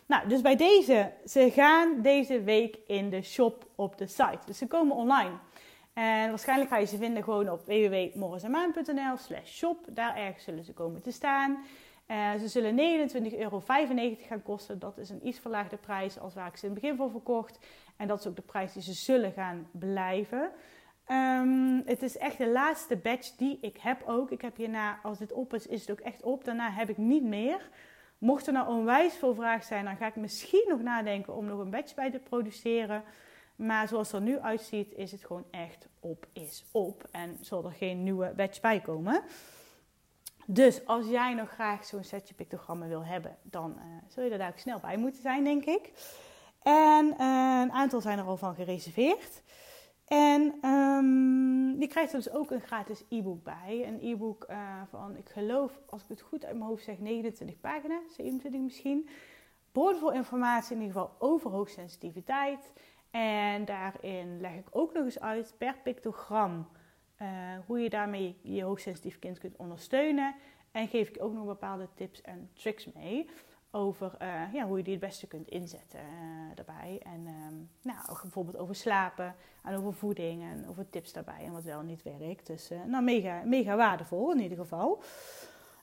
Nou, 0.06 0.28
dus 0.28 0.42
bij 0.42 0.56
deze, 0.56 1.12
ze 1.26 1.52
gaan 1.52 2.02
deze 2.02 2.44
week 2.44 2.78
in 2.88 3.10
de 3.10 3.22
shop 3.22 3.66
op 3.76 3.98
de 3.98 4.08
site. 4.08 4.40
Dus 4.46 4.58
ze 4.58 4.68
komen 4.68 4.96
online. 4.96 5.32
En 5.98 6.30
waarschijnlijk 6.30 6.70
ga 6.70 6.78
je 6.78 6.86
ze 6.86 6.98
vinden 6.98 7.24
gewoon 7.24 7.50
op 7.50 7.66
www.morrisamaan.nl 7.66 9.18
slash 9.18 9.52
shop. 9.52 9.86
Daar 9.90 10.16
ergens 10.16 10.44
zullen 10.44 10.64
ze 10.64 10.74
komen 10.74 11.02
te 11.02 11.12
staan. 11.12 11.58
Uh, 12.08 12.34
ze 12.34 12.48
zullen 12.48 13.10
29,95 13.34 13.38
euro 13.38 13.64
gaan 14.28 14.44
kosten. 14.44 14.80
Dat 14.80 14.98
is 14.98 15.10
een 15.10 15.28
iets 15.28 15.40
verlaagde 15.40 15.78
prijs 15.78 16.20
als 16.20 16.34
waar 16.34 16.48
ik 16.48 16.58
ze 16.58 16.66
in 16.66 16.72
het 16.72 16.82
begin 16.82 16.98
voor 16.98 17.12
verkocht. 17.12 17.60
En 17.96 18.08
dat 18.08 18.20
is 18.20 18.28
ook 18.28 18.36
de 18.36 18.42
prijs 18.42 18.74
die 18.74 18.82
ze 18.82 18.94
zullen 18.94 19.32
gaan 19.32 19.68
blijven. 19.72 20.52
Um, 21.12 21.82
het 21.86 22.02
is 22.02 22.18
echt 22.18 22.38
de 22.38 22.50
laatste 22.50 22.96
batch 22.96 23.36
die 23.36 23.58
ik 23.62 23.78
heb 23.78 24.04
ook. 24.06 24.32
Ik 24.32 24.42
heb 24.42 24.56
hierna, 24.56 25.00
als 25.04 25.18
dit 25.18 25.32
op 25.32 25.54
is, 25.54 25.68
is 25.68 25.82
het 25.82 25.92
ook 25.92 26.00
echt 26.00 26.24
op. 26.24 26.44
Daarna 26.44 26.72
heb 26.72 26.90
ik 26.90 26.98
niet 26.98 27.24
meer. 27.24 27.70
Mocht 28.18 28.48
er 28.48 28.54
nou 28.54 28.68
onwijs 28.68 29.14
veel 29.14 29.36
vraag 29.36 29.64
zijn, 29.64 29.86
dan 29.86 29.98
ga 29.98 30.08
ik 30.08 30.16
misschien 30.16 30.66
nog 30.68 30.82
nadenken 30.82 31.36
om 31.36 31.46
nog 31.46 31.60
een 31.60 31.70
batch 31.70 31.96
bij 31.96 32.12
te 32.12 32.20
produceren. 32.20 33.04
Maar 33.58 33.88
zoals 33.88 34.12
het 34.12 34.22
er 34.22 34.28
nu 34.28 34.40
uitziet, 34.40 34.94
is 34.94 35.12
het 35.12 35.26
gewoon 35.26 35.46
echt 35.52 35.88
op 36.00 36.28
is 36.34 36.66
op. 36.72 37.08
En 37.12 37.38
zal 37.42 37.66
er 37.66 37.72
geen 37.72 38.04
nieuwe 38.04 38.34
batch 38.36 38.62
bij 38.62 38.80
komen. 38.80 39.24
Dus 40.46 40.86
als 40.86 41.08
jij 41.08 41.34
nog 41.34 41.50
graag 41.50 41.86
zo'n 41.86 42.04
setje 42.04 42.34
pictogrammen 42.34 42.88
wil 42.88 43.06
hebben, 43.06 43.38
dan 43.42 43.76
uh, 43.78 43.84
zul 44.08 44.24
je 44.24 44.30
er 44.30 44.38
daar 44.38 44.50
ook 44.50 44.58
snel 44.58 44.80
bij 44.80 44.98
moeten 44.98 45.22
zijn, 45.22 45.44
denk 45.44 45.66
ik. 45.66 45.92
En 46.62 47.06
uh, 47.06 47.62
een 47.64 47.72
aantal 47.72 48.02
zijn 48.02 48.18
er 48.18 48.26
al 48.26 48.38
van 48.38 48.56
gereserveerd. 48.56 49.42
En 50.08 50.70
um, 50.70 51.80
je 51.80 51.88
krijgt 51.88 52.14
er 52.14 52.18
dus 52.18 52.32
ook 52.32 52.52
een 52.52 52.62
gratis 52.62 53.04
e-book 53.10 53.44
bij. 53.44 53.88
Een 53.88 54.00
e-book 54.02 54.46
uh, 54.50 54.82
van, 54.90 55.16
ik 55.18 55.30
geloof, 55.30 55.80
als 55.90 56.02
ik 56.02 56.10
het 56.10 56.22
goed 56.22 56.46
uit 56.46 56.56
mijn 56.56 56.70
hoofd 56.70 56.84
zeg, 56.84 57.00
29 57.00 57.60
pagina's, 57.60 58.16
27 58.16 58.62
misschien. 58.62 59.10
Boordevol 59.72 60.12
informatie 60.12 60.76
in 60.76 60.82
ieder 60.82 61.02
geval 61.02 61.16
over 61.20 61.52
hoogsensitiviteit. 61.52 62.72
En 63.18 63.66
daarin 63.66 64.42
leg 64.42 64.54
ik 64.54 64.68
ook 64.72 64.94
nog 64.94 65.04
eens 65.04 65.20
uit 65.20 65.54
per 65.58 65.76
pictogram 65.84 66.68
uh, 67.22 67.28
hoe 67.66 67.80
je 67.80 67.90
daarmee 67.90 68.38
je 68.42 68.64
hoogsensitief 68.64 69.20
kind 69.20 69.40
kunt 69.40 69.56
ondersteunen. 69.56 70.36
En 70.72 70.88
geef 70.88 71.10
ik 71.10 71.24
ook 71.24 71.34
nog 71.34 71.46
bepaalde 71.46 71.88
tips 71.94 72.22
en 72.22 72.50
tricks 72.54 72.94
mee 72.94 73.30
over 73.72 74.16
uh, 74.22 74.54
ja, 74.54 74.68
hoe 74.68 74.78
je 74.78 74.84
die 74.84 74.94
het 74.94 75.02
beste 75.02 75.28
kunt 75.28 75.48
inzetten 75.48 76.00
uh, 76.00 76.56
daarbij. 76.56 77.02
En 77.04 77.28
um, 77.28 77.70
nou, 77.82 78.00
bijvoorbeeld 78.22 78.58
over 78.58 78.76
slapen 78.76 79.36
en 79.64 79.76
over 79.76 79.94
voeding 79.94 80.44
en 80.44 80.68
over 80.68 80.90
tips 80.90 81.14
daarbij 81.14 81.44
en 81.44 81.52
wat 81.52 81.64
wel 81.64 81.82
niet 81.82 82.04
werkt. 82.04 82.48
Dus 82.48 82.70
nou, 82.86 83.04
mega, 83.04 83.42
mega 83.46 83.76
waardevol 83.76 84.32
in 84.32 84.40
ieder 84.40 84.58
geval. 84.58 85.04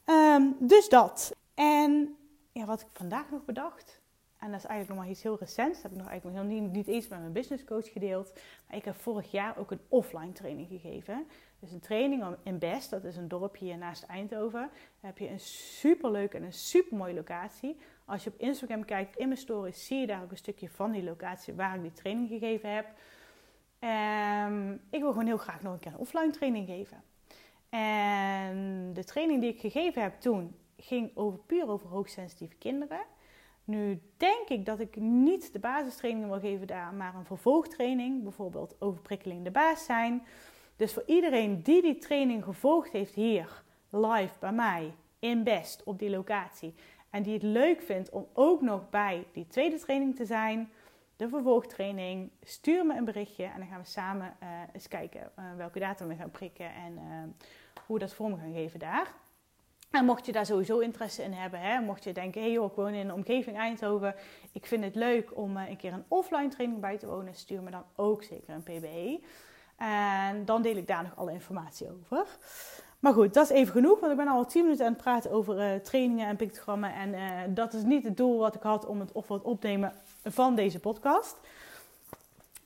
Um, 0.06 0.56
dus 0.58 0.88
dat. 0.88 1.36
En 1.54 2.16
ja, 2.52 2.64
wat 2.64 2.80
ik 2.80 2.88
vandaag 2.92 3.30
nog 3.30 3.44
bedacht. 3.44 4.02
En 4.44 4.50
dat 4.50 4.58
is 4.58 4.66
eigenlijk 4.66 4.88
nog 4.88 4.98
maar 4.98 5.08
iets 5.08 5.22
heel 5.22 5.38
recents. 5.38 5.74
Dat 5.74 5.82
heb 5.82 5.92
ik 5.92 5.98
nog 5.98 6.08
eigenlijk 6.08 6.42
nog 6.42 6.70
niet, 6.72 6.86
eens 6.86 7.08
met 7.08 7.18
mijn 7.18 7.32
business 7.32 7.64
coach 7.64 7.92
gedeeld. 7.92 8.32
Maar 8.66 8.76
ik 8.76 8.84
heb 8.84 8.94
vorig 8.94 9.30
jaar 9.30 9.58
ook 9.58 9.70
een 9.70 9.80
offline 9.88 10.32
training 10.32 10.68
gegeven. 10.68 11.26
Dus 11.58 11.72
een 11.72 11.80
training 11.80 12.24
in 12.42 12.58
Best, 12.58 12.90
dat 12.90 13.04
is 13.04 13.16
een 13.16 13.28
dorpje 13.28 13.64
hier 13.64 13.78
naast 13.78 14.02
Eindhoven. 14.02 14.60
Daar 14.60 15.10
heb 15.10 15.18
je 15.18 15.28
een 15.28 15.40
superleuke 15.40 16.36
en 16.36 16.42
een 16.42 16.52
supermooie 16.52 17.14
locatie. 17.14 17.76
Als 18.04 18.24
je 18.24 18.30
op 18.30 18.38
Instagram 18.38 18.84
kijkt 18.84 19.16
in 19.16 19.26
mijn 19.28 19.40
stories, 19.40 19.86
zie 19.86 19.98
je 19.98 20.06
daar 20.06 20.22
ook 20.22 20.30
een 20.30 20.36
stukje 20.36 20.68
van 20.68 20.90
die 20.90 21.02
locatie 21.02 21.54
waar 21.54 21.74
ik 21.74 21.82
die 21.82 21.92
training 21.92 22.28
gegeven 22.28 22.74
heb. 22.74 22.86
Um, 24.48 24.72
ik 24.90 25.00
wil 25.00 25.10
gewoon 25.10 25.26
heel 25.26 25.36
graag 25.36 25.62
nog 25.62 25.72
een 25.72 25.78
keer 25.78 25.92
een 25.92 25.98
offline 25.98 26.30
training 26.30 26.66
geven. 26.66 27.02
En 27.68 28.90
de 28.92 29.04
training 29.04 29.40
die 29.40 29.52
ik 29.52 29.60
gegeven 29.60 30.02
heb 30.02 30.20
toen 30.20 30.56
ging 30.76 31.16
over, 31.16 31.38
puur 31.38 31.68
over 31.68 31.88
hoogsensitieve 31.88 32.54
kinderen. 32.54 33.00
Nu 33.64 34.00
denk 34.16 34.48
ik 34.48 34.64
dat 34.64 34.80
ik 34.80 34.96
niet 34.96 35.52
de 35.52 35.58
basistraining 35.58 36.28
wil 36.28 36.40
geven 36.40 36.66
daar, 36.66 36.94
maar 36.94 37.14
een 37.14 37.24
vervolgtraining. 37.24 38.22
Bijvoorbeeld 38.22 38.76
overprikkeling 38.78 39.44
de 39.44 39.50
baas 39.50 39.84
zijn. 39.84 40.22
Dus 40.76 40.92
voor 40.92 41.02
iedereen 41.06 41.62
die 41.62 41.82
die 41.82 41.98
training 41.98 42.44
gevolgd 42.44 42.92
heeft 42.92 43.14
hier, 43.14 43.62
live 43.90 44.38
bij 44.38 44.52
mij, 44.52 44.94
in 45.18 45.42
Best, 45.42 45.82
op 45.82 45.98
die 45.98 46.10
locatie. 46.10 46.74
En 47.10 47.22
die 47.22 47.32
het 47.32 47.42
leuk 47.42 47.82
vindt 47.82 48.10
om 48.10 48.26
ook 48.32 48.60
nog 48.60 48.90
bij 48.90 49.26
die 49.32 49.46
tweede 49.46 49.78
training 49.78 50.16
te 50.16 50.24
zijn, 50.24 50.70
de 51.16 51.28
vervolgtraining, 51.28 52.30
stuur 52.42 52.86
me 52.86 52.96
een 52.96 53.04
berichtje 53.04 53.44
en 53.44 53.58
dan 53.58 53.68
gaan 53.68 53.80
we 53.80 53.86
samen 53.86 54.36
uh, 54.42 54.48
eens 54.72 54.88
kijken 54.88 55.32
uh, 55.38 55.44
welke 55.56 55.78
datum 55.78 56.08
we 56.08 56.14
gaan 56.14 56.30
prikken 56.30 56.74
en 56.74 56.92
uh, 56.92 57.02
hoe 57.86 57.96
we 57.96 57.98
dat 57.98 58.14
vorm 58.14 58.38
gaan 58.38 58.52
geven 58.52 58.78
daar. 58.78 59.14
En 59.94 60.04
mocht 60.04 60.26
je 60.26 60.32
daar 60.32 60.46
sowieso 60.46 60.78
interesse 60.78 61.22
in 61.22 61.32
hebben, 61.32 61.60
hè, 61.60 61.80
mocht 61.80 62.04
je 62.04 62.12
denken, 62.12 62.42
hé 62.42 62.52
hey 62.52 62.66
ik 62.66 62.72
woon 62.74 62.92
in 62.92 63.06
de 63.06 63.12
omgeving 63.12 63.56
Eindhoven, 63.56 64.14
ik 64.52 64.66
vind 64.66 64.84
het 64.84 64.94
leuk 64.94 65.36
om 65.36 65.56
een 65.56 65.76
keer 65.76 65.92
een 65.92 66.04
offline 66.08 66.48
training 66.48 66.80
bij 66.80 66.98
te 66.98 67.06
wonen, 67.06 67.34
stuur 67.34 67.62
me 67.62 67.70
dan 67.70 67.84
ook 67.96 68.22
zeker 68.22 68.54
een 68.54 68.62
PBE. 68.62 69.20
En 69.76 70.44
dan 70.44 70.62
deel 70.62 70.76
ik 70.76 70.86
daar 70.86 71.02
nog 71.02 71.16
alle 71.16 71.32
informatie 71.32 71.88
over. 71.90 72.26
Maar 72.98 73.12
goed, 73.12 73.34
dat 73.34 73.50
is 73.50 73.56
even 73.56 73.72
genoeg, 73.72 74.00
want 74.00 74.12
ik 74.12 74.18
ben 74.18 74.28
al 74.28 74.46
tien 74.46 74.62
minuten 74.62 74.86
aan 74.86 74.92
het 74.92 75.02
praten 75.02 75.30
over 75.30 75.58
uh, 75.58 75.80
trainingen 75.80 76.26
en 76.26 76.36
pictogrammen. 76.36 76.94
En 76.94 77.08
uh, 77.08 77.40
dat 77.48 77.74
is 77.74 77.82
niet 77.82 78.04
het 78.04 78.16
doel 78.16 78.38
wat 78.38 78.54
ik 78.54 78.62
had 78.62 78.86
om 78.86 79.00
het 79.00 79.12
of 79.12 79.28
wat 79.28 79.42
opnemen 79.42 79.92
van 80.24 80.54
deze 80.54 80.80
podcast. 80.80 81.36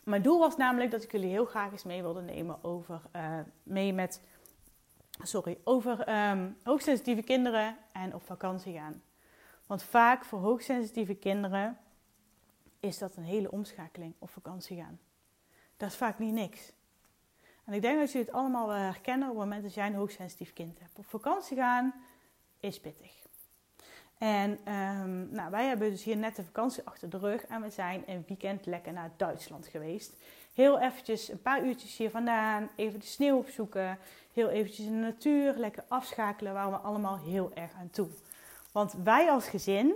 Mijn 0.02 0.22
doel 0.22 0.38
was 0.38 0.56
namelijk 0.56 0.90
dat 0.90 1.02
ik 1.02 1.12
jullie 1.12 1.30
heel 1.30 1.44
graag 1.44 1.72
eens 1.72 1.84
mee 1.84 2.02
wilde 2.02 2.20
nemen 2.22 2.58
over, 2.62 3.00
mee 3.62 3.92
met, 3.92 4.20
sorry, 5.26 5.58
over 5.64 6.28
um, 6.30 6.56
hoogsensitieve 6.62 7.22
kinderen 7.22 7.76
en 7.92 8.14
op 8.14 8.22
vakantie 8.22 8.74
gaan. 8.74 9.02
Want 9.66 9.82
vaak 9.82 10.24
voor 10.24 10.38
hoogsensitieve 10.38 11.14
kinderen 11.14 11.78
is 12.80 12.98
dat 12.98 13.16
een 13.16 13.24
hele 13.24 13.50
omschakeling 13.50 14.14
op 14.18 14.30
vakantie 14.30 14.76
gaan. 14.76 14.98
Dat 15.76 15.88
is 15.88 15.96
vaak 15.96 16.18
niet 16.18 16.32
niks. 16.32 16.72
En 17.64 17.72
ik 17.72 17.82
denk 17.82 17.98
dat 17.98 18.12
jullie 18.12 18.26
het 18.26 18.36
allemaal 18.36 18.68
herkennen 18.68 19.28
op 19.28 19.34
het 19.34 19.44
moment 19.44 19.62
dat 19.62 19.74
jij 19.74 19.86
een 19.86 19.94
hoogsensitief 19.94 20.52
kind 20.52 20.78
hebt. 20.78 20.98
Op 20.98 21.06
vakantie 21.06 21.56
gaan 21.56 21.94
is 22.60 22.80
pittig. 22.80 23.26
En 24.18 24.72
um, 24.74 25.28
nou, 25.30 25.50
wij 25.50 25.66
hebben 25.66 25.90
dus 25.90 26.04
hier 26.04 26.16
net 26.16 26.36
de 26.36 26.44
vakantie 26.44 26.82
achter 26.84 27.10
de 27.10 27.18
rug 27.18 27.46
en 27.46 27.62
we 27.62 27.70
zijn 27.70 28.02
een 28.06 28.24
weekend 28.26 28.66
lekker 28.66 28.92
naar 28.92 29.10
Duitsland 29.16 29.66
geweest. 29.66 30.16
Heel 30.54 30.78
eventjes 30.80 31.28
een 31.28 31.42
paar 31.42 31.64
uurtjes 31.64 31.96
hier 31.96 32.10
vandaan, 32.10 32.68
even 32.76 33.00
de 33.00 33.06
sneeuw 33.06 33.36
opzoeken, 33.36 33.98
heel 34.38 34.48
eventjes 34.48 34.86
in 34.86 34.92
de 34.92 34.98
natuur, 34.98 35.54
lekker 35.56 35.84
afschakelen, 35.88 36.52
waar 36.52 36.70
we 36.70 36.76
allemaal 36.76 37.18
heel 37.18 37.50
erg 37.54 37.72
aan 37.80 37.90
toe. 37.90 38.08
Want 38.72 38.94
wij 39.04 39.30
als 39.30 39.48
gezin, 39.48 39.94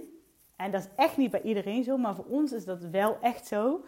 en 0.56 0.70
dat 0.70 0.80
is 0.80 0.88
echt 0.96 1.16
niet 1.16 1.30
bij 1.30 1.42
iedereen 1.42 1.84
zo, 1.84 1.96
maar 1.96 2.14
voor 2.14 2.24
ons 2.24 2.52
is 2.52 2.64
dat 2.64 2.80
wel 2.80 3.18
echt 3.20 3.46
zo. 3.46 3.84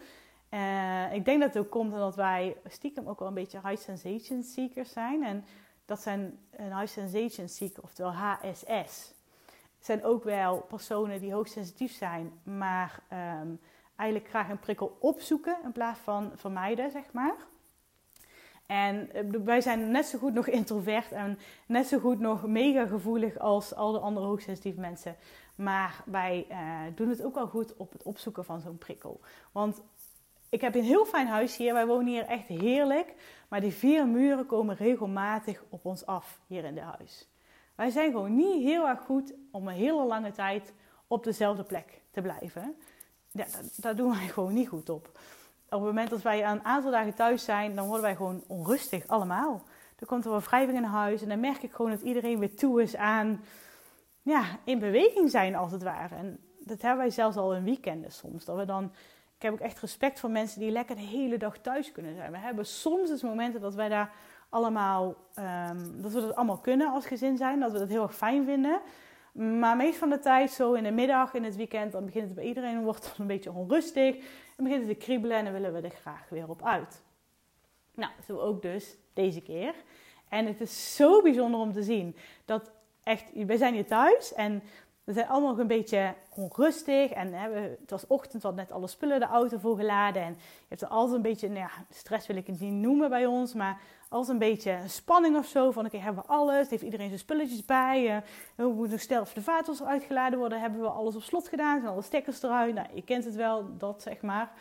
Uh, 0.49 1.13
ik 1.13 1.25
denk 1.25 1.39
dat 1.39 1.53
het 1.53 1.63
ook 1.63 1.71
komt 1.71 1.93
omdat 1.93 2.15
wij 2.15 2.57
stiekem 2.67 3.07
ook 3.07 3.19
wel 3.19 3.27
een 3.27 3.33
beetje 3.33 3.59
high 3.63 3.81
sensation 3.81 4.43
seekers 4.43 4.91
zijn. 4.91 5.23
En 5.23 5.45
dat 5.85 6.01
zijn 6.01 6.39
een 6.51 6.79
high 6.79 6.91
sensation 6.91 7.49
seeker, 7.49 7.83
oftewel 7.83 8.13
HSS. 8.13 9.13
zijn 9.79 10.03
ook 10.03 10.23
wel 10.23 10.57
personen 10.57 11.19
die 11.19 11.33
hoogsensitief 11.33 11.91
zijn, 11.91 12.31
maar 12.43 12.99
um, 13.41 13.59
eigenlijk 13.95 14.29
graag 14.29 14.49
een 14.49 14.59
prikkel 14.59 14.97
opzoeken 14.99 15.57
in 15.63 15.71
plaats 15.71 15.99
van 15.99 16.31
vermijden, 16.35 16.91
zeg 16.91 17.11
maar. 17.11 17.35
En 18.65 19.09
wij 19.45 19.61
zijn 19.61 19.91
net 19.91 20.05
zo 20.05 20.17
goed 20.17 20.33
nog 20.33 20.47
introvert 20.59 21.11
en 21.11 21.39
net 21.67 21.87
zo 21.87 21.99
goed 21.99 22.19
nog 22.19 22.47
mega 22.47 22.85
gevoelig 22.85 23.39
als 23.39 23.75
al 23.75 23.91
de 23.91 23.99
andere 23.99 24.25
hoogsensitieve 24.25 24.79
mensen. 24.79 25.15
Maar 25.55 26.03
wij 26.05 26.45
uh, 26.49 26.57
doen 26.95 27.09
het 27.09 27.23
ook 27.23 27.35
wel 27.35 27.47
goed 27.47 27.75
op 27.75 27.91
het 27.91 28.03
opzoeken 28.03 28.45
van 28.45 28.59
zo'n 28.59 28.77
prikkel. 28.77 29.19
Want 29.51 29.81
ik 30.49 30.61
heb 30.61 30.75
een 30.75 30.83
heel 30.83 31.05
fijn 31.05 31.27
huis 31.27 31.57
hier. 31.57 31.73
Wij 31.73 31.85
wonen 31.85 32.07
hier 32.07 32.25
echt 32.25 32.47
heerlijk. 32.47 33.13
Maar 33.47 33.61
die 33.61 33.73
vier 33.73 34.07
muren 34.07 34.45
komen 34.45 34.75
regelmatig 34.75 35.63
op 35.69 35.85
ons 35.85 36.05
af 36.05 36.39
hier 36.47 36.63
in 36.63 36.75
de 36.75 36.81
huis. 36.81 37.29
Wij 37.75 37.89
zijn 37.89 38.11
gewoon 38.11 38.35
niet 38.35 38.63
heel 38.63 38.87
erg 38.87 39.01
goed 39.01 39.33
om 39.51 39.67
een 39.67 39.73
hele 39.73 40.05
lange 40.05 40.31
tijd 40.31 40.73
op 41.07 41.23
dezelfde 41.23 41.63
plek 41.63 42.01
te 42.11 42.21
blijven. 42.21 42.75
Ja, 43.31 43.45
daar 43.75 43.95
doen 43.95 44.09
wij 44.09 44.27
gewoon 44.27 44.53
niet 44.53 44.67
goed 44.67 44.89
op. 44.89 45.19
Op 45.75 45.81
het 45.81 45.89
moment 45.89 46.09
dat 46.09 46.21
wij 46.21 46.45
een 46.45 46.63
aantal 46.63 46.91
dagen 46.91 47.13
thuis 47.13 47.43
zijn, 47.43 47.75
dan 47.75 47.85
worden 47.85 48.03
wij 48.03 48.15
gewoon 48.15 48.43
onrustig 48.47 49.07
allemaal. 49.07 49.63
Dan 49.95 50.07
komt 50.07 50.25
er 50.25 50.31
wel 50.31 50.39
wrijving 50.39 50.77
in 50.77 50.83
huis 50.83 51.21
en 51.21 51.29
dan 51.29 51.39
merk 51.39 51.63
ik 51.63 51.71
gewoon 51.71 51.91
dat 51.91 52.01
iedereen 52.01 52.39
weer 52.39 52.55
toe 52.55 52.81
is 52.81 52.95
aan 52.95 53.43
ja, 54.21 54.43
in 54.63 54.79
beweging 54.79 55.29
zijn 55.29 55.55
als 55.55 55.71
het 55.71 55.83
ware. 55.83 56.15
En 56.15 56.39
dat 56.59 56.81
hebben 56.81 56.99
wij 56.99 57.09
zelfs 57.09 57.37
al 57.37 57.55
in 57.55 57.63
weekenden 57.63 58.11
soms. 58.11 58.45
Dat 58.45 58.57
we 58.57 58.65
dan 58.65 58.91
ik 59.35 59.41
heb 59.41 59.53
ook 59.53 59.59
echt 59.59 59.79
respect 59.79 60.19
voor 60.19 60.29
mensen 60.29 60.59
die 60.59 60.71
lekker 60.71 60.95
de 60.95 61.01
hele 61.01 61.37
dag 61.37 61.57
thuis 61.57 61.91
kunnen 61.91 62.15
zijn. 62.15 62.31
We 62.31 62.37
hebben 62.37 62.65
soms 62.65 63.09
dus 63.09 63.21
momenten 63.21 63.61
dat 63.61 63.75
wij 63.75 63.89
daar 63.89 64.11
allemaal, 64.49 65.15
um, 65.35 66.01
dat 66.01 66.11
we 66.11 66.21
dat 66.21 66.35
allemaal 66.35 66.57
kunnen 66.57 66.91
als 66.91 67.05
gezin 67.05 67.37
zijn. 67.37 67.59
Dat 67.59 67.71
we 67.71 67.79
dat 67.79 67.89
heel 67.89 68.03
erg 68.03 68.15
fijn 68.15 68.45
vinden. 68.45 68.79
Maar 69.35 69.75
meest 69.75 69.97
van 69.97 70.09
de 70.09 70.19
tijd, 70.19 70.51
zo 70.51 70.73
in 70.73 70.83
de 70.83 70.91
middag, 70.91 71.33
in 71.33 71.43
het 71.43 71.55
weekend, 71.55 71.91
dan 71.91 72.05
begint 72.05 72.25
het 72.25 72.35
bij 72.35 72.43
iedereen, 72.43 72.83
wordt 72.83 73.05
het 73.05 73.17
een 73.17 73.27
beetje 73.27 73.51
onrustig. 73.51 74.15
En 74.55 74.63
begint 74.63 74.87
het 74.87 74.99
te 74.99 75.05
kriebelen 75.05 75.37
en 75.37 75.43
dan 75.43 75.53
willen 75.53 75.73
we 75.73 75.81
er 75.81 75.95
graag 76.01 76.29
weer 76.29 76.49
op 76.49 76.63
uit. 76.63 77.01
Nou, 77.93 78.11
zo 78.25 78.39
ook 78.39 78.61
dus 78.61 78.97
deze 79.13 79.41
keer. 79.41 79.73
En 80.29 80.45
het 80.45 80.61
is 80.61 80.95
zo 80.95 81.21
bijzonder 81.21 81.59
om 81.59 81.73
te 81.73 81.83
zien 81.83 82.15
dat 82.45 82.71
echt, 83.03 83.31
wij 83.33 83.57
zijn 83.57 83.73
hier 83.73 83.85
thuis 83.85 84.33
en 84.33 84.63
we 85.05 85.13
zijn 85.13 85.27
allemaal 85.27 85.49
nog 85.49 85.59
een 85.59 85.67
beetje 85.67 86.13
onrustig. 86.35 87.11
En 87.11 87.33
het 87.33 87.89
was 87.89 88.07
ochtend, 88.07 88.41
we 88.41 88.47
hadden 88.47 88.65
net 88.65 88.75
alle 88.75 88.87
spullen 88.87 89.19
de 89.19 89.25
auto 89.25 89.57
voor 89.57 89.77
geladen. 89.77 90.21
En 90.21 90.33
je 90.33 90.65
hebt 90.67 90.81
er 90.81 90.87
altijd 90.87 91.15
een 91.15 91.21
beetje, 91.21 91.49
nou 91.49 91.69
stress 91.89 92.27
wil 92.27 92.35
ik 92.35 92.47
het 92.47 92.59
niet 92.59 92.73
noemen 92.73 93.09
bij 93.09 93.25
ons. 93.25 93.53
Maar 93.53 93.81
als 94.09 94.27
een 94.27 94.37
beetje 94.37 94.79
spanning 94.85 95.37
of 95.37 95.45
zo. 95.45 95.71
Van 95.71 95.85
oké, 95.85 95.97
hebben 95.97 96.23
we 96.23 96.29
alles? 96.29 96.69
Heeft 96.69 96.83
iedereen 96.83 97.07
zijn 97.07 97.19
spulletjes 97.19 97.65
bij? 97.65 98.23
We 98.55 98.67
moeten 98.67 98.91
nog 98.91 98.99
stel 98.99 99.21
of 99.21 99.33
de 99.33 99.41
vaatels 99.41 99.83
uitgeladen 99.83 100.39
worden. 100.39 100.61
Hebben 100.61 100.81
we 100.81 100.87
alles 100.87 101.15
op 101.15 101.23
slot 101.23 101.47
gedaan? 101.47 101.79
Zijn 101.79 101.91
alle 101.91 102.01
stekkers 102.01 102.43
eruit? 102.43 102.73
Nou, 102.73 102.87
je 102.93 103.03
kent 103.03 103.25
het 103.25 103.35
wel, 103.35 103.77
dat 103.77 104.01
zeg 104.01 104.21
maar. 104.21 104.51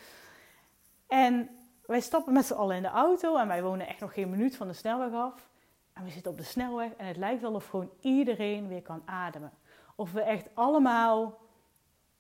En 1.07 1.49
wij 1.87 2.01
stappen 2.01 2.33
met 2.33 2.47
z'n 2.47 2.55
allen 2.55 2.77
in 2.77 2.83
de 2.83 2.89
auto. 2.89 3.37
En 3.37 3.49
wij 3.49 3.63
wonen 3.63 3.87
echt 3.87 4.01
nog 4.01 4.13
geen 4.13 4.31
minuut 4.31 4.57
van 4.57 4.67
de 4.67 4.75
snelweg 4.75 5.13
af. 5.13 5.49
En 5.93 6.05
we 6.05 6.11
zitten 6.11 6.31
op 6.31 6.39
de 6.39 6.45
snelweg. 6.45 6.91
En 6.97 7.07
het 7.07 7.17
lijkt 7.17 7.41
wel 7.41 7.55
of 7.55 7.67
gewoon 7.67 7.91
iedereen 8.01 8.69
weer 8.69 8.83
kan 8.83 9.03
ademen. 9.05 9.53
Of 9.95 10.13
we 10.13 10.21
echt 10.21 10.49
allemaal 10.55 11.39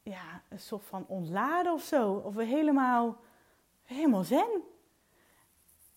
ja, 0.02 0.42
een 0.48 0.60
soort 0.60 0.84
van 0.84 1.04
ontladen 1.06 1.72
of 1.72 1.82
zo. 1.82 2.12
Of 2.12 2.34
we 2.34 2.44
helemaal, 2.44 3.16
helemaal 3.82 4.24
zen. 4.24 4.62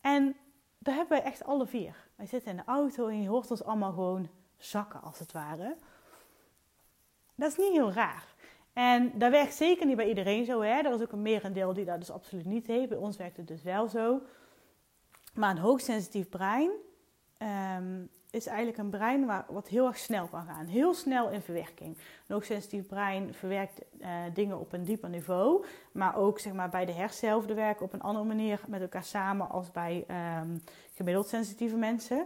En 0.02 0.36
daar 0.78 0.96
hebben 0.96 1.18
wij 1.18 1.32
echt 1.32 1.44
alle 1.44 1.68
vier. 1.68 2.08
Wij 2.16 2.26
zitten 2.26 2.52
in 2.52 2.58
de 2.58 2.64
auto 2.66 3.08
en 3.08 3.22
je 3.22 3.30
hoort 3.30 3.52
ons 3.52 3.64
allemaal 3.64 3.92
gewoon 3.92 4.30
zakken 4.58 5.02
als 5.02 5.20
het 5.20 5.32
ware. 5.32 5.76
Dat 7.36 7.52
is 7.52 7.58
niet 7.58 7.72
heel 7.72 7.92
raar. 7.92 8.36
En 8.74 9.12
dat 9.18 9.32
werkt 9.32 9.54
zeker 9.54 9.86
niet 9.86 9.96
bij 9.96 10.10
iedereen 10.10 10.46
zo. 10.46 10.62
Hè? 10.62 10.82
Er 10.82 10.94
is 10.94 11.02
ook 11.02 11.12
een 11.12 11.22
merendeel 11.22 11.74
die 11.74 11.86
dat 11.86 12.00
dus 12.00 12.12
absoluut 12.12 12.46
niet 12.46 12.68
heeft. 12.68 12.90
Bij 12.90 12.98
ons 12.98 13.18
werkt 13.18 13.38
het 13.38 13.48
dus 13.48 13.64
wel 13.64 13.88
zo. 13.88 14.22
Maar 15.34 15.50
een 15.50 15.58
hoogsensitief 15.58 16.30
brein 16.30 16.72
um, 17.78 18.10
is 18.38 18.48
eigenlijk 18.48 18.77
een 18.77 18.89
brein 18.89 19.25
wat 19.48 19.67
heel 19.67 19.88
erg 19.88 19.98
snel 19.98 20.27
kan 20.27 20.46
gaan. 20.46 20.65
Heel 20.65 20.94
snel 20.94 21.29
in 21.29 21.41
verwerking. 21.41 21.98
Een 21.98 22.36
hoogsensitief 22.36 22.88
brein 22.88 23.34
verwerkt 23.34 23.82
uh, 24.01 24.08
dingen 24.34 24.60
op 24.60 24.74
een 24.74 24.84
dieper 24.84 25.10
niveau. 25.10 25.65
Maar 25.91 26.15
ook 26.15 26.39
zeg 26.39 26.53
maar, 26.53 26.70
bij 26.70 26.86
de 26.86 26.91
hersenhelften 26.91 27.56
werken 27.56 27.86
op 27.86 27.94
een 27.94 28.01
andere 28.01 28.25
manier 28.25 28.60
met 28.67 28.82
elkaar 28.82 29.03
samen 29.03 29.50
als 29.50 29.72
bij 29.72 30.06
um, 30.41 30.63
gemiddeld 30.94 31.27
sensitieve 31.27 31.75
mensen. 31.75 32.25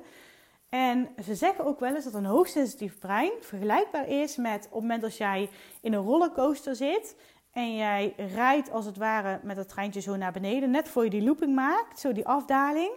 En 0.70 1.08
ze 1.24 1.36
zeggen 1.36 1.66
ook 1.66 1.80
wel 1.80 1.96
eens 1.96 2.04
dat 2.04 2.14
een 2.14 2.26
hoogsensitief 2.26 3.00
brein 3.00 3.32
vergelijkbaar 3.40 4.08
is 4.08 4.36
met 4.36 4.66
op 4.66 4.72
het 4.72 4.82
moment 4.82 5.04
als 5.04 5.18
jij 5.18 5.50
in 5.82 5.94
een 5.94 6.04
rollercoaster 6.04 6.76
zit 6.76 7.16
en 7.52 7.76
jij 7.76 8.14
rijdt 8.18 8.72
als 8.72 8.86
het 8.86 8.98
ware 8.98 9.40
met 9.44 9.58
het 9.58 9.70
treintje 9.70 10.02
zo 10.02 10.16
naar 10.16 10.32
beneden, 10.32 10.72
net 10.72 10.88
voor 10.88 11.04
je 11.04 11.10
die 11.10 11.24
looping 11.24 11.56
maakt, 11.56 12.00
zo 12.00 12.12
die 12.12 12.28
afdaling 12.28 12.92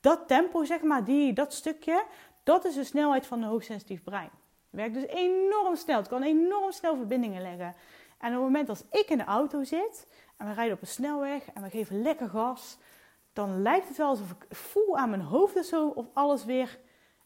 dat 0.00 0.28
tempo, 0.28 0.64
zeg 0.64 0.82
maar, 0.82 1.04
die, 1.04 1.32
dat 1.32 1.52
stukje, 1.52 2.04
dat 2.42 2.64
is 2.64 2.74
de 2.74 2.84
snelheid 2.84 3.26
van 3.26 3.42
een 3.42 3.48
hoogsensitief 3.48 4.02
brein. 4.02 4.30
Het 4.70 4.80
werkt 4.80 4.94
dus 4.94 5.06
enorm 5.06 5.76
snel. 5.76 5.96
Het 5.98 6.08
kan 6.08 6.22
enorm 6.22 6.72
snel 6.72 6.96
verbindingen 6.96 7.42
leggen. 7.42 7.74
En 8.18 8.28
op 8.28 8.34
het 8.34 8.42
moment 8.42 8.68
als 8.68 8.84
ik 8.90 9.06
in 9.08 9.18
de 9.18 9.24
auto 9.24 9.64
zit 9.64 10.06
en 10.36 10.46
we 10.46 10.52
rijden 10.52 10.74
op 10.74 10.80
een 10.80 10.86
snelweg 10.86 11.42
en 11.54 11.62
we 11.62 11.70
geven 11.70 12.02
lekker 12.02 12.28
gas, 12.28 12.78
dan 13.32 13.62
lijkt 13.62 13.88
het 13.88 13.96
wel 13.96 14.08
alsof 14.08 14.30
ik 14.30 14.56
voel 14.56 14.98
aan 14.98 15.10
mijn 15.10 15.22
hoofd 15.22 15.56
of 15.56 15.64
zo 15.64 15.88
of 15.88 16.06
alles 16.12 16.44
weer 16.44 16.78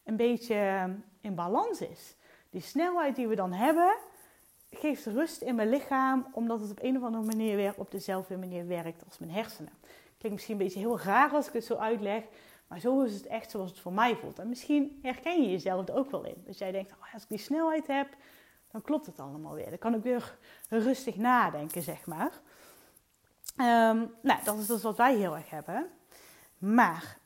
een 0.03 0.15
beetje 0.15 0.55
ehm, 0.55 0.93
in 1.21 1.35
balans 1.35 1.81
is. 1.81 2.15
Die 2.49 2.61
snelheid 2.61 3.15
die 3.15 3.27
we 3.27 3.35
dan 3.35 3.51
hebben, 3.53 3.95
geeft 4.69 5.05
rust 5.05 5.41
in 5.41 5.55
mijn 5.55 5.69
lichaam, 5.69 6.27
omdat 6.31 6.61
het 6.61 6.71
op 6.71 6.83
een 6.83 6.97
of 6.97 7.03
andere 7.03 7.23
manier 7.23 7.55
weer 7.55 7.73
op 7.77 7.91
dezelfde 7.91 8.37
manier 8.37 8.67
werkt 8.67 9.03
als 9.05 9.17
mijn 9.17 9.31
hersenen. 9.31 9.73
Klinkt 10.17 10.31
misschien 10.31 10.53
een 10.53 10.63
beetje 10.63 10.79
heel 10.79 10.99
raar 10.99 11.31
als 11.31 11.47
ik 11.47 11.53
het 11.53 11.65
zo 11.65 11.75
uitleg, 11.75 12.23
maar 12.67 12.79
zo 12.79 13.01
is 13.01 13.13
het 13.13 13.27
echt 13.27 13.51
zoals 13.51 13.69
het 13.69 13.79
voor 13.79 13.93
mij 13.93 14.15
voelt. 14.15 14.39
En 14.39 14.49
misschien 14.49 14.99
herken 15.01 15.41
je 15.41 15.51
jezelf 15.51 15.89
ook 15.89 16.11
wel 16.11 16.25
in. 16.25 16.43
Dat 16.45 16.57
jij 16.57 16.71
denkt, 16.71 16.91
oh, 16.91 17.13
als 17.13 17.23
ik 17.23 17.29
die 17.29 17.37
snelheid 17.37 17.87
heb, 17.87 18.07
dan 18.71 18.81
klopt 18.81 19.05
het 19.05 19.19
allemaal 19.19 19.53
weer. 19.53 19.69
Dan 19.69 19.77
kan 19.77 19.93
ik 19.93 20.03
weer 20.03 20.37
rustig 20.69 21.15
nadenken, 21.15 21.81
zeg 21.81 22.05
maar. 22.05 22.31
Um, 23.91 24.13
nou, 24.21 24.43
dat 24.43 24.57
is 24.57 24.67
dus 24.67 24.83
wat 24.83 24.97
wij 24.97 25.15
heel 25.15 25.35
erg 25.35 25.49
hebben. 25.49 25.87
Maar 26.57 27.17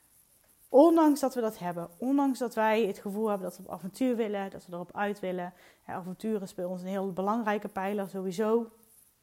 ondanks 0.68 1.20
dat 1.20 1.34
we 1.34 1.40
dat 1.40 1.58
hebben, 1.58 1.88
ondanks 1.98 2.38
dat 2.38 2.54
wij 2.54 2.86
het 2.86 2.98
gevoel 2.98 3.28
hebben 3.28 3.48
dat 3.48 3.56
we 3.56 3.62
op 3.62 3.70
avontuur 3.70 4.16
willen, 4.16 4.50
dat 4.50 4.66
we 4.66 4.72
erop 4.72 4.96
uit 4.96 5.20
willen. 5.20 5.52
Ja, 5.86 5.92
avontuur 5.92 6.42
is 6.42 6.54
ons 6.54 6.82
een 6.82 6.88
heel 6.88 7.12
belangrijke 7.12 7.68
pijler 7.68 8.08
sowieso. 8.08 8.70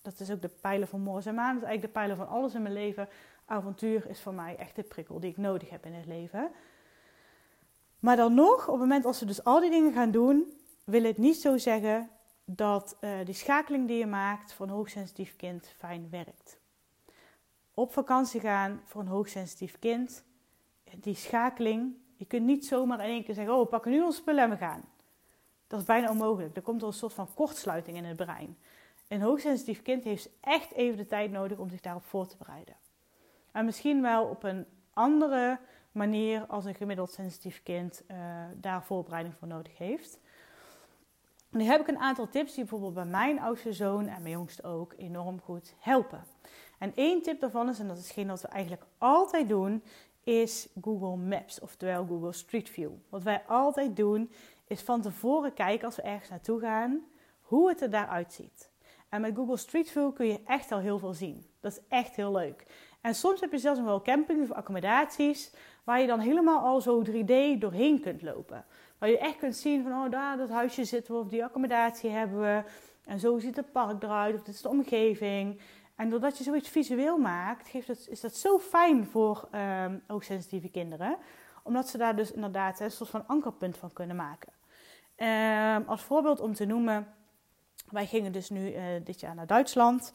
Dat 0.02 0.20
is 0.20 0.32
ook 0.32 0.42
de 0.42 0.52
pijler 0.62 0.88
van 0.88 1.02
Morris 1.02 1.26
en 1.26 1.36
Maan. 1.36 1.54
Dat 1.54 1.64
is 1.64 1.68
eigenlijk 1.68 1.94
de 1.94 2.00
pijler 2.00 2.16
van 2.16 2.28
alles 2.28 2.54
in 2.54 2.62
mijn 2.62 2.74
leven. 2.74 3.10
Avontuur 3.50 4.10
is 4.10 4.22
voor 4.22 4.34
mij 4.34 4.56
echt 4.56 4.76
de 4.76 4.84
prikkel 4.84 5.20
die 5.20 5.30
ik 5.30 5.38
nodig 5.38 5.70
heb 5.70 5.86
in 5.86 5.94
het 5.94 6.06
leven. 6.06 6.52
Maar 8.00 8.16
dan 8.16 8.34
nog, 8.34 8.68
op 8.68 8.74
het 8.74 8.82
moment 8.82 9.06
als 9.06 9.20
we 9.20 9.26
dus 9.26 9.44
al 9.44 9.60
die 9.60 9.70
dingen 9.70 9.94
gaan 9.94 10.12
doen, 10.12 10.54
wil 10.84 11.04
het 11.04 11.18
niet 11.18 11.42
zo 11.42 11.58
zeggen 11.58 12.10
dat 12.46 12.98
uh, 13.02 13.12
die 13.26 13.34
schakeling 13.34 13.88
die 13.88 13.98
je 13.98 14.06
maakt 14.06 14.54
voor 14.54 14.66
een 14.66 14.72
hoogsensitief 14.72 15.36
kind 15.36 15.74
fijn 15.78 16.10
werkt. 16.10 16.60
Op 17.74 17.94
vakantie 17.94 18.40
gaan 18.40 18.82
voor 18.84 19.02
een 19.02 19.08
hoogsensitief 19.08 19.80
kind, 19.80 20.24
die 20.96 21.16
schakeling, 21.16 21.96
je 22.16 22.26
kunt 22.26 22.46
niet 22.46 22.66
zomaar 22.66 23.00
in 23.00 23.10
één 23.10 23.24
keer 23.24 23.36
zeggen: 23.36 23.54
Oh, 23.54 23.60
we 23.60 23.68
pakken 23.68 23.92
nu 23.92 24.02
onze 24.02 24.18
spullen 24.18 24.44
en 24.44 24.50
we 24.50 24.58
gaan. 24.58 24.84
Dat 25.68 25.80
is 25.80 25.86
bijna 25.86 26.10
onmogelijk. 26.10 26.56
Er 26.56 26.62
komt 26.62 26.84
een 26.84 26.94
soort 26.94 27.14
van 27.14 27.34
kortsluiting 27.34 27.98
in 27.98 28.06
het 28.06 28.18
brein. 28.18 28.58
Een 29.08 29.22
hoogsensitief 29.22 29.82
kind 29.82 30.04
heeft 30.04 30.30
echt 30.42 30.72
even 30.72 30.98
de 30.98 31.06
tijd 31.06 31.32
nodig 31.32 31.58
om 31.58 31.70
zich 31.70 31.82
daarop 31.82 32.06
voor 32.06 32.28
te 32.28 32.38
bereiden. 32.38 32.76
En 33.58 33.66
misschien 33.66 34.02
wel 34.02 34.26
op 34.26 34.44
een 34.44 34.66
andere 34.94 35.60
manier 35.92 36.46
als 36.46 36.66
een 36.66 36.76
gemiddeld 36.76 37.12
sensitief 37.12 37.64
kind 37.64 38.04
uh, 38.12 38.18
daar 38.56 38.84
voorbereiding 38.84 39.36
voor 39.36 39.48
nodig 39.48 39.78
heeft. 39.78 40.20
Nu 41.50 41.64
heb 41.64 41.82
ik 41.82 41.88
een 41.88 42.00
aantal 42.00 42.30
tips 42.30 42.54
die 42.54 42.64
bijvoorbeeld 42.64 42.94
bij 42.94 43.06
mijn 43.06 43.40
oudste 43.40 43.74
zoon 43.74 44.08
en 44.08 44.22
mijn 44.22 44.34
jongste 44.34 44.64
ook 44.64 44.94
enorm 44.98 45.42
goed 45.42 45.74
helpen. 45.80 46.24
En 46.78 46.92
één 46.96 47.22
tip 47.22 47.40
daarvan 47.40 47.70
is, 47.70 47.80
en 47.80 47.88
dat 47.88 47.98
is 47.98 48.04
hetgeen 48.04 48.28
wat 48.28 48.42
we 48.42 48.48
eigenlijk 48.48 48.84
altijd 48.98 49.48
doen, 49.48 49.84
is 50.24 50.68
Google 50.82 51.16
Maps, 51.16 51.60
oftewel 51.60 52.06
Google 52.06 52.34
Street 52.34 52.70
View. 52.70 52.92
Wat 53.10 53.24
wij 53.24 53.44
altijd 53.48 53.96
doen, 53.96 54.32
is 54.68 54.82
van 54.82 55.02
tevoren 55.02 55.54
kijken 55.54 55.86
als 55.86 55.96
we 55.96 56.02
ergens 56.02 56.30
naartoe 56.30 56.60
gaan, 56.60 57.06
hoe 57.42 57.70
het 57.70 57.82
er 57.82 57.90
daaruit 57.90 58.34
ziet. 58.34 58.70
En 59.10 59.22
met 59.22 59.36
Google 59.36 59.58
Street 59.58 59.92
View 59.92 60.14
kun 60.14 60.28
je 60.28 60.42
echt 60.46 60.72
al 60.72 60.80
heel 60.80 61.00
veel 61.00 61.14
zien. 61.14 61.46
Dat 61.60 61.72
is 61.72 61.80
echt 61.88 62.16
heel 62.16 62.32
leuk. 62.32 62.66
En 63.02 63.16
soms 63.16 63.42
heb 63.42 63.52
je 63.52 63.58
zelfs 63.58 63.80
nog 63.80 63.88
wel 63.88 64.02
campings 64.02 64.50
of 64.50 64.58
accommodaties 64.58 65.54
waar 65.84 66.02
je 66.02 66.08
dan 66.08 66.20
helemaal 66.20 66.60
al 66.60 66.82
zo 66.82 67.04
3D 67.06 67.60
doorheen 67.60 68.00
kunt 68.02 68.22
lopen. 68.22 68.66
Waar 68.98 69.10
je 69.10 69.18
echt 69.18 69.38
kunt 69.38 69.56
zien 69.56 69.84
van, 69.84 69.92
oh 69.92 70.12
daar, 70.12 70.38
dat 70.38 70.50
huisje 70.50 70.86
zitten 70.86 71.14
we 71.14 71.20
of 71.20 71.28
die 71.28 71.44
accommodatie 71.44 72.10
hebben 72.10 72.40
we. 72.40 72.64
En 73.06 73.20
zo 73.20 73.40
ziet 73.40 73.56
het 73.56 73.72
park 73.72 74.04
eruit 74.04 74.36
of 74.36 74.44
dit 74.44 74.56
is 74.56 74.62
de 74.62 74.70
omgeving. 74.70 75.60
En 75.96 76.10
doordat 76.10 76.38
je 76.38 76.44
zoiets 76.44 76.70
visueel 76.70 77.18
maakt, 77.18 77.68
geeft 77.68 77.88
het, 77.88 78.08
is 78.10 78.22
dat 78.22 78.36
zo 78.36 78.60
fijn 78.60 79.06
voor 79.06 79.48
um, 79.56 80.04
hoogsensitieve 80.08 80.70
kinderen. 80.70 81.18
Omdat 81.64 81.88
ze 81.88 81.98
daar 81.98 82.16
dus 82.16 82.32
inderdaad 82.32 82.80
een 82.80 82.92
soort 82.92 83.10
van 83.10 83.28
ankerpunt 83.28 83.78
van 83.78 83.94
kunnen 83.94 84.16
maken. 84.16 84.54
Um, 85.18 85.88
als 85.88 86.02
voorbeeld 86.02 86.40
om 86.40 86.54
te 86.54 86.66
noemen, 86.66 87.08
wij 87.90 88.06
gingen 88.06 88.32
dus 88.32 88.50
nu 88.50 88.74
uh, 88.74 88.84
dit 89.04 89.20
jaar 89.20 89.36
naar 89.36 89.48
Duitsland. 89.48 90.14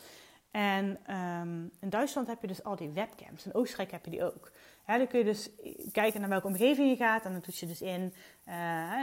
En 0.52 0.98
um, 1.10 1.70
in 1.80 1.88
Duitsland 1.88 2.26
heb 2.26 2.40
je 2.40 2.46
dus 2.46 2.64
al 2.64 2.76
die 2.76 2.90
webcams. 2.90 3.46
In 3.46 3.54
Oostenrijk 3.54 3.90
heb 3.90 4.04
je 4.04 4.10
die 4.10 4.24
ook. 4.24 4.52
Dan 4.86 5.06
kun 5.06 5.18
je 5.18 5.24
dus 5.24 5.50
kijken 5.92 6.20
naar 6.20 6.28
welke 6.28 6.46
omgeving 6.46 6.90
je 6.90 6.96
gaat. 6.96 7.24
En 7.24 7.32
dan 7.32 7.40
toets 7.40 7.60
je 7.60 7.66
dus 7.66 7.82
in 7.82 8.14
uh, 8.48 8.54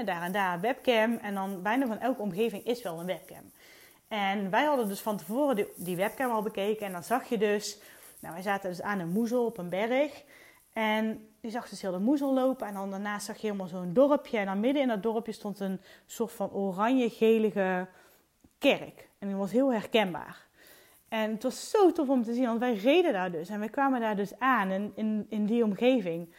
daar 0.05 0.21
en 0.21 0.31
daar 0.31 0.59
webcam. 0.59 1.17
En 1.17 1.33
dan 1.33 1.61
bijna 1.61 1.87
van 1.87 1.99
elke 1.99 2.21
omgeving 2.21 2.65
is 2.65 2.81
wel 2.81 2.99
een 2.99 3.05
webcam. 3.05 3.51
En 4.07 4.49
wij 4.49 4.65
hadden 4.65 4.87
dus 4.87 5.01
van 5.01 5.17
tevoren 5.17 5.55
die, 5.55 5.67
die 5.75 5.95
webcam 5.95 6.31
al 6.31 6.41
bekeken. 6.41 6.85
En 6.85 6.91
dan 6.91 7.03
zag 7.03 7.29
je 7.29 7.37
dus... 7.37 7.79
Nou, 8.19 8.33
wij 8.33 8.43
zaten 8.43 8.69
dus 8.69 8.81
aan 8.81 8.99
een 8.99 9.11
moezel 9.11 9.45
op 9.45 9.57
een 9.57 9.69
berg. 9.69 10.23
En 10.73 11.27
je 11.39 11.49
zag 11.49 11.69
dus 11.69 11.81
heel 11.81 11.91
de 11.91 11.99
moezel 11.99 12.33
lopen. 12.33 12.67
En 12.67 12.73
dan 12.73 12.89
daarnaast 12.89 13.25
zag 13.25 13.35
je 13.35 13.41
helemaal 13.41 13.67
zo'n 13.67 13.93
dorpje. 13.93 14.37
En 14.37 14.45
dan 14.45 14.59
midden 14.59 14.81
in 14.81 14.87
dat 14.87 15.03
dorpje 15.03 15.31
stond 15.31 15.59
een 15.59 15.81
soort 16.05 16.31
van 16.31 16.51
oranje-gelige 16.51 17.87
kerk. 18.57 19.09
En 19.19 19.27
die 19.27 19.37
was 19.37 19.51
heel 19.51 19.73
herkenbaar. 19.73 20.47
En 21.09 21.31
het 21.31 21.43
was 21.43 21.69
zo 21.69 21.91
tof 21.91 22.09
om 22.09 22.23
te 22.23 22.33
zien, 22.33 22.45
want 22.45 22.59
wij 22.59 22.73
reden 22.73 23.13
daar 23.13 23.31
dus. 23.31 23.49
En 23.49 23.59
we 23.59 23.69
kwamen 23.69 23.99
daar 23.99 24.15
dus 24.15 24.39
aan 24.39 24.69
in, 24.69 24.91
in, 24.95 25.25
in 25.29 25.45
die 25.45 25.63
omgeving. 25.63 26.33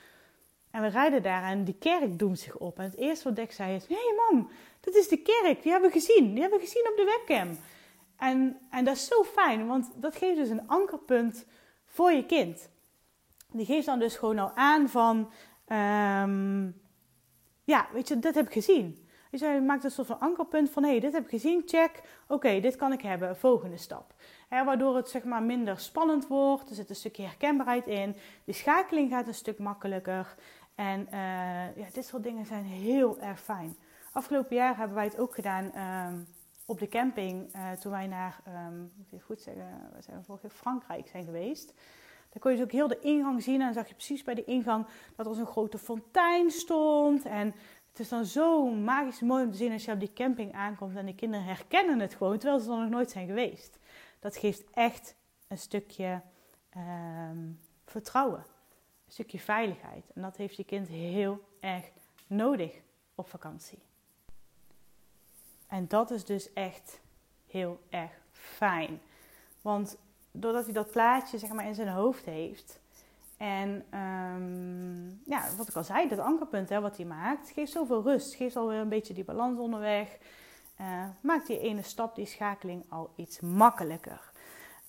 En 0.71 0.83
we 0.83 0.89
rijden 0.89 1.23
daar 1.23 1.43
en 1.43 1.65
die 1.65 1.77
kerk 1.79 2.19
doemt 2.19 2.39
zich 2.39 2.57
op. 2.57 2.79
En 2.79 2.85
het 2.85 2.97
eerste 2.97 3.25
wat 3.25 3.37
Dek 3.37 3.53
zei 3.53 3.75
is... 3.75 3.87
Hé 3.87 3.95
hey 3.95 4.15
mam, 4.17 4.51
dat 4.81 4.95
is 4.95 5.09
de 5.09 5.17
kerk. 5.17 5.63
Die 5.63 5.73
hebben 5.73 5.91
we 5.91 5.99
gezien. 5.99 6.33
Die 6.33 6.41
hebben 6.41 6.59
we 6.59 6.65
gezien 6.65 6.89
op 6.91 6.97
de 6.97 7.05
webcam. 7.05 7.59
En, 8.17 8.59
en 8.71 8.85
dat 8.85 8.97
is 8.97 9.07
zo 9.07 9.23
fijn, 9.25 9.67
want 9.67 9.91
dat 9.97 10.17
geeft 10.17 10.37
dus 10.37 10.49
een 10.49 10.69
ankerpunt 10.69 11.47
voor 11.87 12.13
je 12.13 12.27
kind. 12.27 12.69
Die 13.53 13.67
geeft 13.67 13.87
dan 13.87 13.99
dus 13.99 14.17
gewoon 14.17 14.39
al 14.39 14.53
aan 14.55 14.89
van... 14.89 15.33
Um, 15.73 16.81
ja, 17.65 17.89
weet 17.93 18.09
je, 18.09 18.19
dat 18.19 18.35
heb 18.35 18.47
ik 18.47 18.53
gezien. 18.53 19.09
Dus 19.31 19.41
maakt 19.67 19.85
een 19.85 19.91
soort 19.91 20.07
van 20.07 20.21
ankerpunt 20.21 20.71
van... 20.71 20.83
Hé, 20.83 20.91
hey, 20.91 21.01
dit 21.01 21.13
heb 21.13 21.25
ik 21.25 21.31
gezien, 21.31 21.63
check. 21.67 22.03
Oké, 22.29 22.61
dit 22.61 22.77
kan 22.77 22.93
ik 22.93 23.03
hebben. 23.03 23.37
Volgende 23.37 23.77
stap 23.77 24.15
waardoor 24.51 24.97
het 24.97 25.09
zeg 25.09 25.25
maar 25.25 25.43
minder 25.43 25.79
spannend 25.79 26.27
wordt. 26.27 26.69
Er 26.69 26.75
zit 26.75 26.91
een 26.91 26.97
stukje 26.97 27.23
herkenbaarheid 27.23 27.87
in. 27.87 28.17
De 28.45 28.53
schakeling 28.53 29.11
gaat 29.11 29.27
een 29.27 29.35
stuk 29.35 29.59
makkelijker. 29.59 30.35
En 30.75 31.01
uh, 31.01 31.77
ja, 31.77 31.87
dit 31.93 32.05
soort 32.05 32.23
dingen 32.23 32.47
zijn 32.47 32.65
heel 32.65 33.21
erg 33.21 33.41
fijn. 33.41 33.77
Afgelopen 34.13 34.57
jaar 34.57 34.77
hebben 34.77 34.97
wij 34.97 35.05
het 35.05 35.19
ook 35.19 35.35
gedaan 35.35 35.65
um, 36.09 36.27
op 36.67 36.79
de 36.79 36.89
camping. 36.89 37.55
Uh, 37.55 37.71
toen 37.71 37.93
wij 37.93 38.07
naar, 38.07 38.41
um, 38.49 38.93
moet 38.97 39.13
ik 39.13 39.23
goed 39.23 39.41
zeggen, 39.41 39.91
we 39.97 40.03
zijn 40.03 40.25
vorige 40.25 40.51
Frankrijk 40.51 41.09
zijn 41.09 41.25
geweest. 41.25 41.75
Daar 42.31 42.43
kon 42.43 42.51
je 42.51 42.57
dus 42.57 42.67
ook 42.67 42.73
heel 42.73 42.89
de 42.89 43.01
ingang 43.01 43.43
zien. 43.43 43.61
En 43.61 43.65
dan 43.65 43.75
zag 43.75 43.89
je 43.89 43.95
precies 43.95 44.23
bij 44.23 44.35
de 44.35 44.45
ingang 44.45 44.87
dat 45.17 45.27
er 45.27 45.35
zo'n 45.35 45.47
grote 45.47 45.79
fontein 45.79 46.51
stond. 46.51 47.25
En 47.25 47.55
het 47.91 48.01
is 48.01 48.09
dan 48.09 48.25
zo 48.25 48.71
magisch 48.71 49.21
mooi 49.21 49.45
om 49.45 49.51
te 49.51 49.57
zien 49.57 49.73
als 49.73 49.85
je 49.85 49.93
op 49.93 50.01
die 50.01 50.13
camping 50.13 50.55
aankomt. 50.55 50.97
En 50.97 51.07
de 51.07 51.15
kinderen 51.15 51.47
herkennen 51.47 52.01
het 52.01 52.15
gewoon, 52.15 52.39
terwijl 52.39 52.61
ze 52.61 52.71
er 52.71 52.79
nog 52.79 52.89
nooit 52.89 53.11
zijn 53.11 53.27
geweest 53.27 53.79
dat 54.21 54.37
geeft 54.37 54.71
echt 54.71 55.15
een 55.49 55.59
stukje 55.59 56.23
um, 56.77 57.61
vertrouwen. 57.85 58.45
Een 59.07 59.13
stukje 59.13 59.39
veiligheid. 59.39 60.05
En 60.15 60.23
dat 60.23 60.37
heeft 60.37 60.57
je 60.57 60.65
kind 60.65 60.89
heel 60.89 61.41
erg 61.61 61.91
nodig 62.27 62.81
op 63.15 63.29
vakantie. 63.29 63.79
En 65.67 65.89
dat 65.89 66.11
is 66.11 66.25
dus 66.25 66.53
echt 66.53 67.01
heel 67.47 67.81
erg 67.89 68.13
fijn. 68.33 69.01
Want 69.61 69.97
doordat 70.31 70.65
hij 70.65 70.73
dat 70.73 70.91
plaatje 70.91 71.39
zeg 71.39 71.53
maar, 71.53 71.67
in 71.67 71.75
zijn 71.75 71.89
hoofd 71.89 72.25
heeft. 72.25 72.81
En 73.41 73.85
um, 73.99 75.21
ja, 75.25 75.43
wat 75.57 75.69
ik 75.69 75.77
al 75.77 75.85
zei, 75.85 76.09
dat 76.09 76.19
ankerpunt 76.19 76.69
hè, 76.69 76.81
wat 76.81 76.97
hij 76.97 77.07
maakt, 77.07 77.51
geeft 77.51 77.73
zoveel 77.73 78.03
rust. 78.03 78.35
Geeft 78.35 78.57
alweer 78.57 78.79
een 78.79 78.89
beetje 78.89 79.15
die 79.15 79.25
balans 79.25 79.59
onderweg. 79.59 80.19
Uh, 80.81 81.05
maakt 81.21 81.47
die 81.47 81.59
ene 81.61 81.83
stap, 81.83 82.15
die 82.15 82.27
schakeling, 82.27 82.85
al 82.89 83.11
iets 83.17 83.41
makkelijker. 83.41 84.33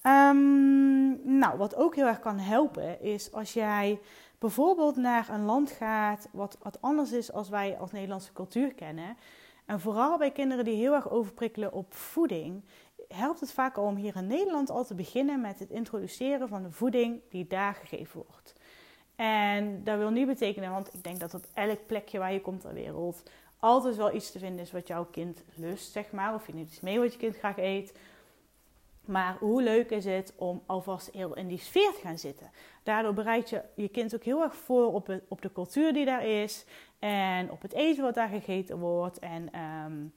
Um, 0.04 1.38
nou, 1.38 1.58
wat 1.58 1.76
ook 1.76 1.96
heel 1.96 2.06
erg 2.06 2.20
kan 2.20 2.40
helpen 2.40 3.02
is 3.02 3.34
als 3.34 3.54
jij 3.54 4.00
bijvoorbeeld 4.40 4.96
naar 4.96 5.30
een 5.30 5.46
land 5.46 5.72
gaat 5.72 6.28
wat, 6.32 6.58
wat 6.62 6.82
anders 6.82 7.12
is 7.12 7.32
als 7.32 7.50
wij 7.50 7.78
als 7.80 7.92
Nederlandse 7.92 8.34
cultuur 8.34 8.74
kennen. 8.74 9.18
En 9.66 9.80
vooral 9.80 10.18
bij 10.18 10.32
kinderen 10.32 10.66
die 10.66 10.76
heel 10.76 10.94
erg 10.94 11.10
overprikkelen 11.10 11.74
op 11.74 11.94
voeding, 11.94 12.64
helpt 13.14 13.40
het 13.40 13.52
vaak 13.52 13.78
om 13.78 13.96
hier 13.96 14.16
in 14.16 14.28
Nederland 14.28 14.70
al 14.70 14.86
te 14.86 14.96
beginnen 14.96 15.42
met 15.42 15.60
het 15.60 15.70
introduceren 15.70 16.48
van 16.48 16.64
de 16.64 16.72
voeding 16.72 17.22
die 17.30 17.48
daar 17.48 17.74
gegeven 17.74 18.24
wordt. 18.28 18.54
En 19.16 19.84
dat 19.84 19.98
wil 19.98 20.10
niet 20.10 20.28
betekenen, 20.28 20.72
want 20.72 20.94
ik 20.94 21.04
denk 21.04 21.20
dat 21.20 21.34
op 21.34 21.46
elk 21.54 21.86
plekje 21.86 22.20
waar 22.20 22.34
je 22.34 22.42
komt 22.42 22.62
ter 22.62 22.74
wereld 22.74 23.24
altijd 23.62 23.96
wel 23.96 24.14
iets 24.14 24.32
te 24.32 24.40
vinden 24.40 24.60
is 24.60 24.72
wat 24.72 24.88
jouw 24.88 25.06
kind 25.06 25.44
lust, 25.56 25.92
zeg 25.92 26.12
maar. 26.12 26.34
Of 26.34 26.48
je 26.48 26.54
neemt 26.54 26.70
iets 26.70 26.80
mee 26.80 27.00
wat 27.00 27.14
je 27.14 27.20
kind 27.20 27.38
graag 27.38 27.58
eet. 27.58 27.98
Maar 29.06 29.38
hoe 29.40 29.62
leuk 29.62 29.90
is 29.90 30.06
het 30.06 30.34
om 30.36 30.64
alvast 30.66 31.12
heel 31.12 31.36
in 31.36 31.48
die 31.48 31.58
sfeer 31.58 31.92
te 31.94 32.02
gaan 32.02 32.20
zitten? 32.20 32.52
Daardoor 32.84 33.14
bereid 33.14 33.50
je 33.50 33.62
je 33.76 33.90
kind 33.90 34.16
ook 34.16 34.24
heel 34.24 34.42
erg 34.42 34.56
voor 34.56 34.94
op, 34.94 35.22
op 35.28 35.42
de 35.42 35.52
cultuur 35.52 35.94
die 35.94 36.06
daar 36.06 36.26
is. 36.26 36.66
En 37.00 37.52
op 37.52 37.62
het 37.62 37.74
eten 37.74 38.04
wat 38.04 38.14
daar 38.14 38.30
gegeten 38.30 38.78
wordt. 38.78 39.20
En 39.20 39.60
um, 39.60 40.14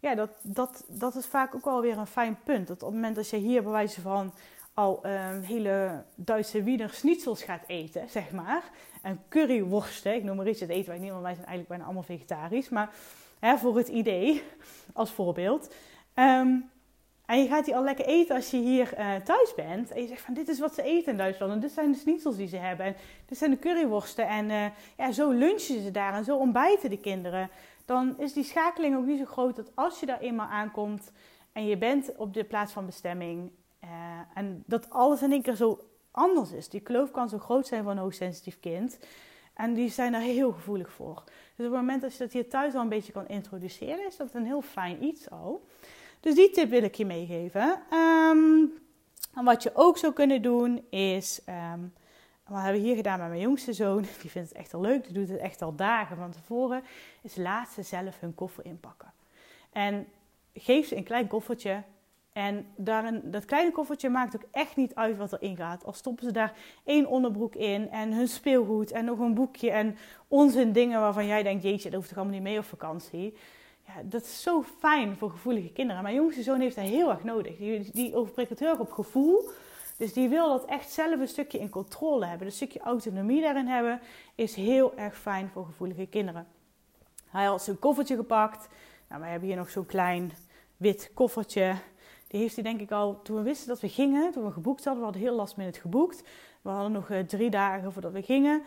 ja, 0.00 0.14
dat, 0.14 0.30
dat, 0.42 0.84
dat 0.88 1.14
is 1.14 1.26
vaak 1.26 1.54
ook 1.54 1.66
alweer 1.66 1.98
een 1.98 2.06
fijn 2.06 2.38
punt. 2.44 2.66
Dat 2.66 2.82
op 2.82 2.88
het 2.88 2.96
moment 2.96 3.16
dat 3.16 3.30
je 3.30 3.36
hier 3.36 3.62
bij 3.62 3.72
wijze 3.72 4.00
van 4.00 4.32
al 4.74 5.06
um, 5.06 5.40
hele 5.40 6.04
Duitse 6.14 6.62
wiener 6.62 6.90
schnitzels 6.90 7.42
gaat 7.42 7.62
eten, 7.66 8.08
zeg 8.08 8.30
maar. 8.30 8.62
En 9.02 9.22
curryworsten, 9.28 10.14
ik 10.14 10.24
noem 10.24 10.36
maar 10.36 10.48
iets, 10.48 10.60
het 10.60 10.70
eten 10.70 10.90
wij 10.90 10.98
niet, 10.98 11.10
want 11.10 11.22
wij 11.22 11.34
zijn 11.34 11.46
eigenlijk 11.46 11.68
bijna 11.68 11.84
allemaal 11.84 12.02
vegetarisch. 12.02 12.68
Maar 12.68 12.90
hè, 13.38 13.58
voor 13.58 13.76
het 13.76 13.88
idee, 13.88 14.42
als 14.92 15.10
voorbeeld. 15.10 15.74
Um, 16.14 16.70
en 17.30 17.42
je 17.42 17.48
gaat 17.48 17.64
die 17.64 17.76
al 17.76 17.82
lekker 17.82 18.04
eten 18.04 18.36
als 18.36 18.50
je 18.50 18.56
hier 18.56 18.98
uh, 18.98 19.14
thuis 19.14 19.54
bent. 19.54 19.90
En 19.90 20.02
je 20.02 20.08
zegt 20.08 20.20
van 20.22 20.34
dit 20.34 20.48
is 20.48 20.58
wat 20.58 20.74
ze 20.74 20.82
eten 20.82 21.12
in 21.12 21.18
Duitsland. 21.18 21.52
En 21.52 21.60
dit 21.60 21.72
zijn 21.72 21.92
de 21.92 21.98
schnitzels 21.98 22.36
die 22.36 22.48
ze 22.48 22.56
hebben. 22.56 22.86
En 22.86 22.96
dit 23.26 23.38
zijn 23.38 23.50
de 23.50 23.58
curryworsten. 23.58 24.28
En 24.28 24.50
uh, 24.50 24.66
ja, 24.96 25.12
zo 25.12 25.30
lunchen 25.30 25.82
ze 25.82 25.90
daar 25.90 26.14
en 26.14 26.24
zo 26.24 26.36
ontbijten 26.36 26.90
de 26.90 26.98
kinderen. 26.98 27.50
Dan 27.90 28.18
is 28.18 28.32
die 28.32 28.44
schakeling 28.44 28.96
ook 28.96 29.06
niet 29.06 29.18
zo 29.18 29.24
groot 29.24 29.56
dat 29.56 29.70
als 29.74 30.00
je 30.00 30.06
daar 30.06 30.20
eenmaal 30.20 30.46
aankomt 30.46 31.12
en 31.52 31.66
je 31.66 31.78
bent 31.78 32.16
op 32.16 32.34
de 32.34 32.44
plaats 32.44 32.72
van 32.72 32.86
bestemming. 32.86 33.50
Uh, 33.84 33.90
en 34.34 34.62
dat 34.66 34.90
alles 34.90 35.22
in 35.22 35.32
één 35.32 35.42
keer 35.42 35.54
zo 35.54 35.80
anders 36.10 36.52
is. 36.52 36.68
Die 36.68 36.80
kloof 36.80 37.10
kan 37.10 37.28
zo 37.28 37.38
groot 37.38 37.66
zijn 37.66 37.82
voor 37.82 37.92
een 37.92 37.98
hoogsensitief 37.98 38.60
kind. 38.60 38.98
En 39.54 39.74
die 39.74 39.90
zijn 39.90 40.12
daar 40.12 40.20
heel 40.20 40.52
gevoelig 40.52 40.90
voor. 40.90 41.22
Dus 41.56 41.66
op 41.66 41.72
het 41.72 41.80
moment 41.80 42.02
dat 42.02 42.12
je 42.12 42.18
dat 42.18 42.32
hier 42.32 42.48
thuis 42.48 42.74
al 42.74 42.80
een 42.80 42.88
beetje 42.88 43.12
kan 43.12 43.28
introduceren, 43.28 44.06
is 44.06 44.16
dat 44.16 44.34
een 44.34 44.46
heel 44.46 44.62
fijn 44.62 45.04
iets 45.04 45.30
al. 45.30 45.66
Dus 46.20 46.34
die 46.34 46.50
tip 46.50 46.70
wil 46.70 46.82
ik 46.82 46.94
je 46.94 47.06
meegeven. 47.06 47.82
Ehm, 47.90 48.64
en 49.34 49.44
wat 49.44 49.62
je 49.62 49.70
ook 49.74 49.98
zou 49.98 50.12
kunnen 50.12 50.42
doen 50.42 50.84
is, 50.90 51.40
um, 51.74 51.92
wat 52.50 52.62
hebben 52.62 52.80
we 52.80 52.86
hier 52.86 52.96
gedaan 52.96 53.18
met 53.18 53.28
mijn 53.28 53.40
jongste 53.40 53.72
zoon, 53.72 54.02
die 54.20 54.30
vindt 54.30 54.48
het 54.48 54.58
echt 54.58 54.74
al 54.74 54.80
leuk, 54.80 55.04
die 55.04 55.12
doet 55.12 55.28
het 55.28 55.38
echt 55.38 55.62
al 55.62 55.74
dagen 55.74 56.16
van 56.16 56.30
tevoren, 56.30 56.82
is 57.22 57.36
laat 57.36 57.68
ze 57.68 57.82
zelf 57.82 58.20
hun 58.20 58.34
koffer 58.34 58.64
inpakken. 58.64 59.12
En 59.72 60.06
geef 60.54 60.86
ze 60.86 60.96
een 60.96 61.04
klein 61.04 61.26
koffertje 61.26 61.82
en 62.32 62.66
daarin, 62.76 63.20
dat 63.24 63.44
kleine 63.44 63.72
koffertje 63.72 64.08
maakt 64.08 64.36
ook 64.36 64.44
echt 64.50 64.76
niet 64.76 64.94
uit 64.94 65.16
wat 65.16 65.32
erin 65.32 65.56
gaat. 65.56 65.84
Al 65.84 65.92
stoppen 65.92 66.24
ze 66.24 66.32
daar 66.32 66.54
één 66.84 67.06
onderbroek 67.06 67.54
in 67.54 67.90
en 67.90 68.12
hun 68.12 68.28
speelgoed 68.28 68.90
en 68.90 69.04
nog 69.04 69.18
een 69.18 69.34
boekje 69.34 69.70
en 69.70 69.96
onzin 70.28 70.72
dingen 70.72 71.00
waarvan 71.00 71.26
jij 71.26 71.42
denkt, 71.42 71.62
jeetje, 71.62 71.90
dat 71.90 71.94
hoeft 71.94 72.08
toch 72.08 72.18
allemaal 72.18 72.34
niet 72.34 72.44
mee 72.44 72.58
op 72.58 72.64
vakantie. 72.64 73.34
Ja, 73.86 74.02
dat 74.04 74.22
is 74.22 74.42
zo 74.42 74.62
fijn 74.78 75.16
voor 75.16 75.30
gevoelige 75.30 75.72
kinderen. 75.72 76.02
Mijn 76.02 76.14
jongste 76.14 76.42
zoon 76.42 76.60
heeft 76.60 76.76
dat 76.76 76.84
heel 76.84 77.10
erg 77.10 77.24
nodig. 77.24 77.56
Die, 77.56 77.90
die 77.92 78.14
overprikkelt 78.14 78.58
heel 78.58 78.68
erg 78.68 78.78
op 78.78 78.92
gevoel. 78.92 79.50
Dus 80.00 80.12
die 80.12 80.28
wil 80.28 80.48
dat 80.48 80.64
echt 80.64 80.90
zelf 80.90 81.20
een 81.20 81.28
stukje 81.28 81.58
in 81.58 81.68
controle 81.68 82.26
hebben. 82.26 82.46
Een 82.46 82.52
stukje 82.52 82.80
autonomie 82.80 83.42
daarin 83.42 83.66
hebben 83.66 84.00
is 84.34 84.54
heel 84.54 84.96
erg 84.96 85.18
fijn 85.18 85.48
voor 85.48 85.64
gevoelige 85.64 86.06
kinderen. 86.06 86.46
Hij 87.26 87.44
had 87.44 87.62
zijn 87.62 87.78
koffertje 87.78 88.16
gepakt. 88.16 88.68
Nou, 89.08 89.20
wij 89.20 89.30
hebben 89.30 89.48
hier 89.48 89.56
nog 89.56 89.70
zo'n 89.70 89.86
klein 89.86 90.32
wit 90.76 91.10
koffertje. 91.14 91.74
Die 92.26 92.40
heeft 92.40 92.54
hij 92.54 92.64
denk 92.64 92.80
ik 92.80 92.90
al, 92.90 93.22
toen 93.22 93.36
we 93.36 93.42
wisten 93.42 93.68
dat 93.68 93.80
we 93.80 93.88
gingen, 93.88 94.32
toen 94.32 94.44
we 94.44 94.50
geboekt 94.50 94.84
hadden, 94.84 94.98
we 94.98 95.10
hadden 95.10 95.22
heel 95.22 95.36
last 95.36 95.56
het 95.56 95.76
geboekt. 95.76 96.22
We 96.62 96.70
hadden 96.70 96.92
nog 96.92 97.08
uh, 97.08 97.18
drie 97.18 97.50
dagen 97.50 97.92
voordat 97.92 98.12
we 98.12 98.22
gingen. 98.22 98.62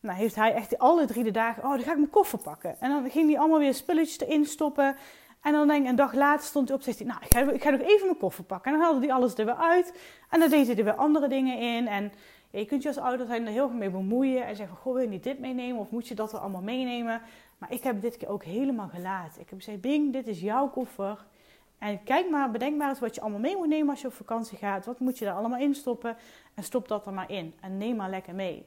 Nou 0.00 0.18
heeft 0.18 0.34
hij 0.34 0.54
echt 0.54 0.78
alle 0.78 1.06
drie 1.06 1.24
de 1.24 1.30
dagen, 1.30 1.62
oh 1.64 1.70
dan 1.70 1.80
ga 1.80 1.90
ik 1.90 1.98
mijn 1.98 2.10
koffer 2.10 2.38
pakken. 2.38 2.80
En 2.80 2.90
dan 2.90 3.10
ging 3.10 3.28
hij 3.30 3.38
allemaal 3.38 3.58
weer 3.58 3.74
spulletjes 3.74 4.20
erin 4.20 4.44
stoppen. 4.44 4.96
En 5.42 5.52
dan 5.52 5.68
denk 5.68 5.82
ik, 5.82 5.88
een 5.88 5.96
dag 5.96 6.14
later 6.14 6.46
stond 6.46 6.68
hij 6.68 6.76
op, 6.76 6.82
zegt 6.82 6.98
hij, 6.98 7.06
nou 7.06 7.20
ik 7.24 7.32
ga, 7.32 7.52
ik 7.52 7.62
ga 7.62 7.70
nog 7.70 7.80
even 7.80 8.06
mijn 8.06 8.18
koffer 8.18 8.44
pakken. 8.44 8.72
En 8.72 8.78
dan 8.78 8.86
haalde 8.86 9.06
hij 9.06 9.14
alles 9.14 9.34
er 9.34 9.44
weer 9.44 9.54
uit. 9.54 9.98
En 10.30 10.40
dan 10.40 10.50
deed 10.50 10.66
hij 10.66 10.76
er 10.76 10.84
weer 10.84 10.94
andere 10.94 11.28
dingen 11.28 11.58
in. 11.58 11.88
En 11.88 12.12
je 12.50 12.64
kunt 12.64 12.82
je 12.82 12.88
als 12.88 12.98
ouder 12.98 13.26
zijn 13.26 13.46
er 13.46 13.52
heel 13.52 13.68
veel 13.68 13.78
mee 13.78 13.90
bemoeien. 13.90 14.46
En 14.46 14.56
zeggen, 14.56 14.76
goh 14.76 14.92
wil 14.92 15.02
je 15.02 15.08
niet 15.08 15.22
dit 15.22 15.38
meenemen? 15.38 15.80
Of 15.80 15.90
moet 15.90 16.08
je 16.08 16.14
dat 16.14 16.32
er 16.32 16.38
allemaal 16.38 16.62
meenemen? 16.62 17.22
Maar 17.58 17.72
ik 17.72 17.82
heb 17.82 18.00
dit 18.00 18.16
keer 18.16 18.28
ook 18.28 18.44
helemaal 18.44 18.88
gelaten. 18.88 19.40
Ik 19.40 19.50
heb 19.50 19.58
gezegd, 19.58 19.80
Bing, 19.80 20.12
dit 20.12 20.26
is 20.26 20.40
jouw 20.40 20.68
koffer. 20.68 21.24
En 21.78 22.02
kijk 22.02 22.30
maar, 22.30 22.50
bedenk 22.50 22.76
maar 22.76 22.88
eens 22.88 23.00
wat 23.00 23.14
je 23.14 23.20
allemaal 23.20 23.40
mee 23.40 23.56
moet 23.56 23.68
nemen 23.68 23.90
als 23.90 24.00
je 24.00 24.06
op 24.06 24.12
vakantie 24.12 24.58
gaat. 24.58 24.86
Wat 24.86 25.00
moet 25.00 25.18
je 25.18 25.24
daar 25.24 25.34
allemaal 25.34 25.58
in 25.58 25.74
stoppen? 25.74 26.16
En 26.54 26.62
stop 26.62 26.88
dat 26.88 27.06
er 27.06 27.12
maar 27.12 27.30
in. 27.30 27.54
En 27.60 27.78
neem 27.78 27.96
maar 27.96 28.10
lekker 28.10 28.34
mee. 28.34 28.66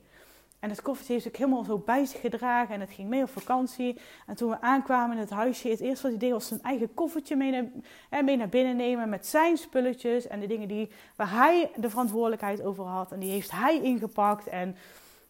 En 0.60 0.69
het 0.69 0.82
koffertje 0.82 1.13
heeft 1.13 1.26
zich 1.26 1.38
helemaal 1.38 1.63
zo 1.63 1.78
bij 1.78 2.06
zich 2.06 2.19
gedragen. 2.19 2.74
En 2.74 2.80
het 2.80 2.91
ging 2.91 3.10
mee 3.10 3.22
op 3.22 3.30
vakantie. 3.30 4.00
En 4.26 4.36
toen 4.36 4.50
we 4.50 4.62
aankwamen 4.62 5.15
in 5.15 5.22
het 5.22 5.30
huisje, 5.30 5.69
het 5.69 5.80
eerste 5.80 6.02
wat 6.02 6.12
hij 6.12 6.19
deed 6.19 6.32
was 6.32 6.48
zijn 6.48 6.62
eigen 6.62 6.93
koffertje 6.93 7.36
mee 7.36 7.52
naar, 7.52 8.24
mee 8.24 8.38
naar 8.38 8.50
binnen 8.50 8.76
nemen. 8.76 9.10
Met 9.10 9.28
zijn 9.28 9.58
spulletjes 9.58 10.28
en 10.28 10.39
de 10.39 10.48
dingen 10.48 10.67
die, 10.67 10.89
waar 11.15 11.32
hij 11.32 11.72
de 11.76 11.89
verantwoordelijkheid 11.89 12.62
over 12.62 12.84
had. 12.84 13.12
En 13.12 13.19
die 13.19 13.32
heeft 13.32 13.52
hij 13.52 13.82
ingepakt. 13.82 14.48
En 14.48 14.76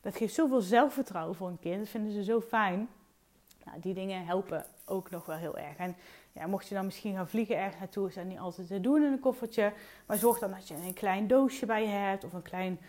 dat 0.01 0.15
geeft 0.15 0.33
zoveel 0.33 0.61
zelfvertrouwen 0.61 1.35
voor 1.35 1.47
een 1.47 1.59
kind. 1.59 1.79
Dat 1.79 1.89
vinden 1.89 2.11
ze 2.13 2.23
zo 2.23 2.41
fijn. 2.41 2.89
Nou, 3.65 3.79
die 3.79 3.93
dingen 3.93 4.25
helpen 4.25 4.65
ook 4.85 5.09
nog 5.09 5.25
wel 5.25 5.37
heel 5.37 5.57
erg. 5.57 5.77
En 5.77 5.95
ja, 6.31 6.47
mocht 6.47 6.67
je 6.67 6.75
dan 6.75 6.85
misschien 6.85 7.15
gaan 7.15 7.29
vliegen 7.29 7.57
ergens 7.57 7.79
naartoe, 7.79 8.07
is 8.07 8.15
dat 8.15 8.25
niet 8.25 8.39
altijd 8.39 8.67
te 8.67 8.81
doen 8.81 9.03
in 9.03 9.11
een 9.11 9.19
koffertje. 9.19 9.73
Maar 10.05 10.17
zorg 10.17 10.39
dan 10.39 10.51
dat 10.51 10.67
je 10.67 10.73
een 10.73 10.93
klein 10.93 11.27
doosje 11.27 11.65
bij 11.65 11.81
je 11.81 11.87
hebt 11.87 12.23
of 12.23 12.33
een 12.33 12.41
klein, 12.41 12.79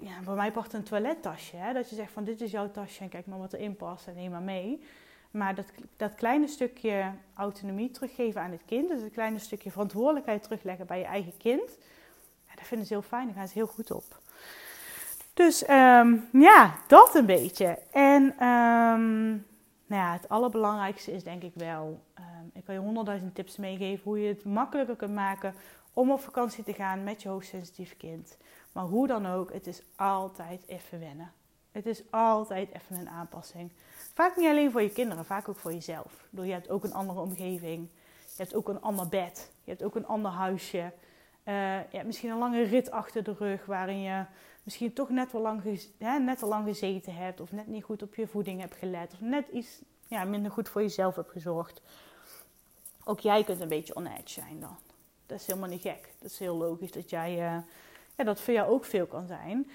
ja, 0.00 0.20
bij 0.24 0.34
mij 0.34 0.52
past 0.52 0.72
een 0.72 0.82
toilettasje. 0.82 1.56
Hè? 1.56 1.72
Dat 1.72 1.90
je 1.90 1.96
zegt 1.96 2.12
van 2.12 2.24
dit 2.24 2.40
is 2.40 2.50
jouw 2.50 2.70
tasje 2.70 3.02
en 3.02 3.08
kijk 3.08 3.26
maar 3.26 3.38
wat 3.38 3.52
erin 3.52 3.76
past 3.76 4.06
en 4.06 4.14
neem 4.14 4.30
maar 4.30 4.42
mee. 4.42 4.84
Maar 5.30 5.54
dat, 5.54 5.66
dat 5.96 6.14
kleine 6.14 6.46
stukje 6.46 7.12
autonomie 7.34 7.90
teruggeven 7.90 8.40
aan 8.40 8.50
het 8.50 8.64
kind, 8.66 8.88
dus 8.88 9.02
een 9.02 9.10
kleine 9.10 9.38
stukje 9.38 9.70
verantwoordelijkheid 9.70 10.42
terugleggen 10.42 10.86
bij 10.86 10.98
je 10.98 11.04
eigen 11.04 11.36
kind, 11.36 11.78
ja, 12.48 12.54
dat 12.54 12.66
vinden 12.66 12.86
ze 12.86 12.92
heel 12.92 13.02
fijn, 13.02 13.26
daar 13.26 13.36
gaan 13.36 13.48
ze 13.48 13.54
heel 13.54 13.66
goed 13.66 13.90
op. 13.90 14.04
Dus 15.34 15.68
um, 15.68 16.28
ja, 16.32 16.74
dat 16.86 17.14
een 17.14 17.26
beetje. 17.26 17.78
En 17.92 18.22
um, 18.46 19.46
nou 19.86 20.02
ja, 20.02 20.12
het 20.12 20.28
allerbelangrijkste 20.28 21.12
is 21.12 21.24
denk 21.24 21.42
ik 21.42 21.52
wel, 21.54 22.00
um, 22.18 22.50
ik 22.52 22.64
kan 22.64 22.74
je 22.74 22.80
honderdduizend 22.80 23.34
tips 23.34 23.56
meegeven 23.56 24.04
hoe 24.04 24.20
je 24.20 24.28
het 24.28 24.44
makkelijker 24.44 24.96
kunt 24.96 25.14
maken 25.14 25.54
om 25.94 26.10
op 26.10 26.20
vakantie 26.20 26.64
te 26.64 26.72
gaan 26.72 27.04
met 27.04 27.22
je 27.22 27.28
hoogsensitief 27.28 27.96
kind. 27.96 28.36
Maar 28.72 28.84
hoe 28.84 29.06
dan 29.06 29.26
ook, 29.26 29.52
het 29.52 29.66
is 29.66 29.82
altijd 29.96 30.62
even 30.66 31.00
wennen. 31.00 31.32
Het 31.72 31.86
is 31.86 32.02
altijd 32.10 32.68
even 32.72 32.96
een 32.96 33.08
aanpassing. 33.08 33.72
Vaak 34.14 34.36
niet 34.36 34.48
alleen 34.48 34.70
voor 34.70 34.82
je 34.82 34.92
kinderen, 34.92 35.24
vaak 35.24 35.48
ook 35.48 35.58
voor 35.58 35.72
jezelf. 35.72 36.26
Door 36.30 36.46
je 36.46 36.52
hebt 36.52 36.70
ook 36.70 36.84
een 36.84 36.94
andere 36.94 37.20
omgeving. 37.20 37.88
Je 38.36 38.42
hebt 38.42 38.54
ook 38.54 38.68
een 38.68 38.80
ander 38.80 39.08
bed. 39.08 39.52
Je 39.64 39.70
hebt 39.70 39.82
ook 39.82 39.94
een 39.94 40.06
ander 40.06 40.30
huisje. 40.30 40.92
Uh, 41.44 41.76
je 41.76 41.96
hebt 41.96 42.06
misschien 42.06 42.30
een 42.30 42.38
lange 42.38 42.62
rit 42.62 42.90
achter 42.90 43.24
de 43.24 43.34
rug 43.38 43.66
waarin 43.66 44.00
je 44.00 44.24
misschien 44.62 44.92
toch 44.92 45.08
net 45.08 45.32
wel 45.32 45.42
lang, 45.42 45.62
net 45.98 46.42
al 46.42 46.48
lang 46.48 46.66
gezeten 46.66 47.14
hebt. 47.14 47.40
Of 47.40 47.52
net 47.52 47.66
niet 47.66 47.84
goed 47.84 48.02
op 48.02 48.14
je 48.14 48.26
voeding 48.26 48.60
hebt 48.60 48.76
gelet. 48.76 49.12
Of 49.12 49.20
net 49.20 49.48
iets 49.48 49.82
ja, 50.08 50.24
minder 50.24 50.50
goed 50.50 50.68
voor 50.68 50.82
jezelf 50.82 51.14
hebt 51.14 51.30
gezorgd. 51.30 51.82
Ook 53.04 53.20
jij 53.20 53.44
kunt 53.44 53.60
een 53.60 53.68
beetje 53.68 53.94
on 53.94 54.06
edge 54.06 54.30
zijn 54.30 54.60
dan. 54.60 54.76
Dat 55.26 55.40
is 55.40 55.46
helemaal 55.46 55.68
niet 55.68 55.80
gek. 55.80 56.08
Dat 56.18 56.30
is 56.30 56.38
heel 56.38 56.56
logisch 56.56 56.92
dat 56.92 57.10
jij, 57.10 57.32
ja, 58.16 58.24
dat 58.24 58.40
voor 58.40 58.54
jou 58.54 58.70
ook 58.70 58.84
veel 58.84 59.06
kan 59.06 59.26
zijn. 59.26 59.70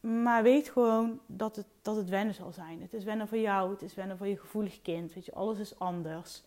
Maar 0.00 0.42
weet 0.42 0.68
gewoon 0.68 1.20
dat 1.26 1.56
het, 1.56 1.66
dat 1.82 1.96
het 1.96 2.08
wennen 2.08 2.34
zal 2.34 2.52
zijn. 2.52 2.80
Het 2.80 2.94
is 2.94 3.04
wennen 3.04 3.28
voor 3.28 3.38
jou, 3.38 3.70
het 3.70 3.82
is 3.82 3.94
wennen 3.94 4.16
voor 4.16 4.26
je 4.26 4.38
gevoelig 4.38 4.82
kind. 4.82 5.12
Weet 5.12 5.24
je, 5.24 5.34
alles 5.34 5.58
is 5.58 5.78
anders. 5.78 6.42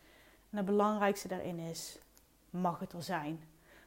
En 0.50 0.58
het 0.58 0.66
belangrijkste 0.66 1.28
daarin 1.28 1.60
is, 1.60 1.98
mag 2.50 2.80
het 2.80 2.94
er 2.94 3.04
zijn. 3.04 3.40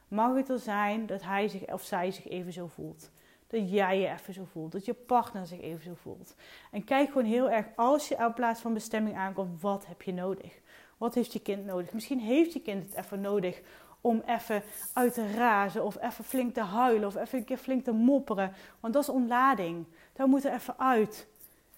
Mag 0.07 0.35
het 0.35 0.49
er 0.49 0.59
zijn 0.59 1.05
dat 1.05 1.23
hij 1.23 1.47
zich 1.47 1.65
of 1.73 1.83
zij 1.83 2.11
zich 2.11 2.27
even 2.27 2.53
zo 2.53 2.67
voelt. 2.67 3.09
Dat 3.47 3.71
jij 3.71 3.99
je 3.99 4.07
even 4.07 4.33
zo 4.33 4.45
voelt. 4.51 4.71
Dat 4.71 4.85
je 4.85 4.93
partner 4.93 5.47
zich 5.47 5.61
even 5.61 5.83
zo 5.83 5.93
voelt. 5.93 6.35
En 6.71 6.83
kijk 6.83 7.07
gewoon 7.07 7.25
heel 7.25 7.49
erg, 7.49 7.65
als 7.75 8.07
je 8.07 8.25
op 8.25 8.35
plaats 8.35 8.61
van 8.61 8.73
bestemming 8.73 9.17
aankomt, 9.17 9.61
wat 9.61 9.85
heb 9.85 10.01
je 10.01 10.13
nodig? 10.13 10.59
Wat 10.97 11.15
heeft 11.15 11.33
je 11.33 11.39
kind 11.39 11.65
nodig? 11.65 11.93
Misschien 11.93 12.19
heeft 12.19 12.53
je 12.53 12.61
kind 12.61 12.85
het 12.85 13.05
even 13.05 13.21
nodig 13.21 13.61
om 14.01 14.21
even 14.25 14.63
uit 14.93 15.13
te 15.13 15.31
razen 15.31 15.83
of 15.83 16.01
even 16.01 16.23
flink 16.23 16.53
te 16.53 16.61
huilen 16.61 17.07
of 17.07 17.15
even 17.15 17.37
een 17.37 17.45
keer 17.45 17.57
flink 17.57 17.83
te 17.83 17.91
mopperen. 17.91 18.53
Want 18.79 18.93
dat 18.93 19.03
is 19.03 19.09
ontlading. 19.09 19.85
Daar 20.13 20.27
moet 20.27 20.45
er 20.45 20.53
even 20.53 20.79
uit. 20.79 21.27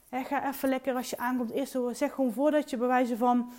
ga 0.09 0.47
even 0.47 0.69
lekker 0.69 0.95
als 0.95 1.09
je 1.09 1.17
aankomt. 1.17 1.51
Eerst 1.51 1.77
zeg 1.91 2.13
gewoon 2.13 2.33
voordat 2.33 2.69
je 2.69 2.77
bewijzen 2.77 3.17
van 3.17 3.51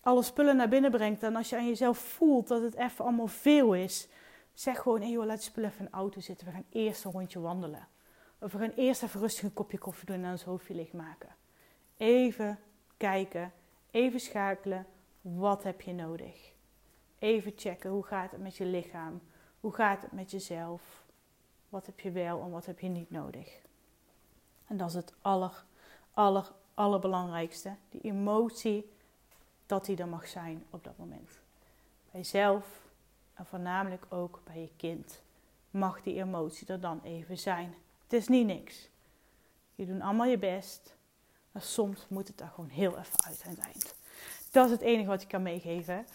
alle 0.00 0.22
spullen 0.22 0.56
naar 0.56 0.68
binnen 0.68 0.90
brengt. 0.90 1.22
En 1.22 1.36
als 1.36 1.48
je 1.48 1.56
aan 1.56 1.66
jezelf 1.66 1.98
voelt 1.98 2.48
dat 2.48 2.62
het 2.62 2.74
even 2.74 3.04
allemaal 3.04 3.26
veel 3.26 3.74
is. 3.74 4.08
Zeg 4.54 4.78
gewoon, 4.78 5.00
hey 5.00 5.10
joh, 5.10 5.26
laat 5.26 5.44
je 5.44 5.50
spullen 5.50 5.70
even 5.70 5.84
in 5.84 5.90
de 5.90 5.96
auto 5.96 6.20
zitten. 6.20 6.46
We 6.46 6.52
gaan 6.52 6.66
eerst 6.70 7.04
een 7.04 7.12
rondje 7.12 7.40
wandelen. 7.40 7.88
Of 8.40 8.52
we 8.52 8.58
gaan 8.58 8.72
eerst 8.76 9.02
even 9.02 9.20
rustig 9.20 9.44
een 9.44 9.52
kopje 9.52 9.78
koffie 9.78 10.06
doen 10.06 10.24
en 10.24 10.30
ons 10.30 10.44
hoofdje 10.44 10.88
maken. 10.92 11.28
Even 11.96 12.58
kijken, 12.96 13.52
even 13.90 14.20
schakelen. 14.20 14.86
Wat 15.20 15.62
heb 15.62 15.80
je 15.80 15.92
nodig? 15.92 16.56
Even 17.18 17.52
checken, 17.56 17.90
hoe 17.90 18.04
gaat 18.04 18.30
het 18.30 18.40
met 18.40 18.56
je 18.56 18.64
lichaam? 18.64 19.20
Hoe 19.60 19.74
gaat 19.74 20.02
het 20.02 20.12
met 20.12 20.30
jezelf? 20.30 21.06
Wat 21.68 21.86
heb 21.86 22.00
je 22.00 22.10
wel 22.10 22.42
en 22.42 22.50
wat 22.50 22.66
heb 22.66 22.80
je 22.80 22.88
niet 22.88 23.10
nodig? 23.10 23.60
En 24.66 24.76
dat 24.76 24.88
is 24.88 24.94
het 24.94 25.14
aller, 25.22 25.64
aller, 26.12 26.52
allerbelangrijkste. 26.74 27.74
Die 27.90 28.00
emotie, 28.00 28.92
dat 29.66 29.84
die 29.84 29.96
er 29.96 30.08
mag 30.08 30.28
zijn 30.28 30.64
op 30.70 30.84
dat 30.84 30.96
moment. 30.96 31.40
Bij 32.10 32.20
jezelf 32.20 32.88
en 33.34 33.46
voornamelijk 33.46 34.06
ook 34.08 34.40
bij 34.44 34.60
je 34.60 34.70
kind 34.76 35.22
mag 35.70 36.02
die 36.02 36.22
emotie 36.22 36.66
er 36.66 36.80
dan 36.80 37.00
even 37.02 37.38
zijn. 37.38 37.74
Het 38.02 38.12
is 38.12 38.28
niet 38.28 38.46
niks. 38.46 38.88
Je 39.74 39.86
doet 39.86 40.00
allemaal 40.00 40.26
je 40.26 40.38
best. 40.38 40.96
Maar 41.52 41.62
soms 41.62 42.06
moet 42.08 42.28
het 42.28 42.40
er 42.40 42.48
gewoon 42.48 42.70
heel 42.70 42.98
even 42.98 43.24
uit 43.24 43.42
aan 43.46 43.50
het 43.50 43.60
eind. 43.60 43.94
Dat 44.50 44.66
is 44.66 44.70
het 44.70 44.80
enige 44.80 45.08
wat 45.08 45.22
ik 45.22 45.28
kan 45.28 45.42
meegeven. 45.42 46.06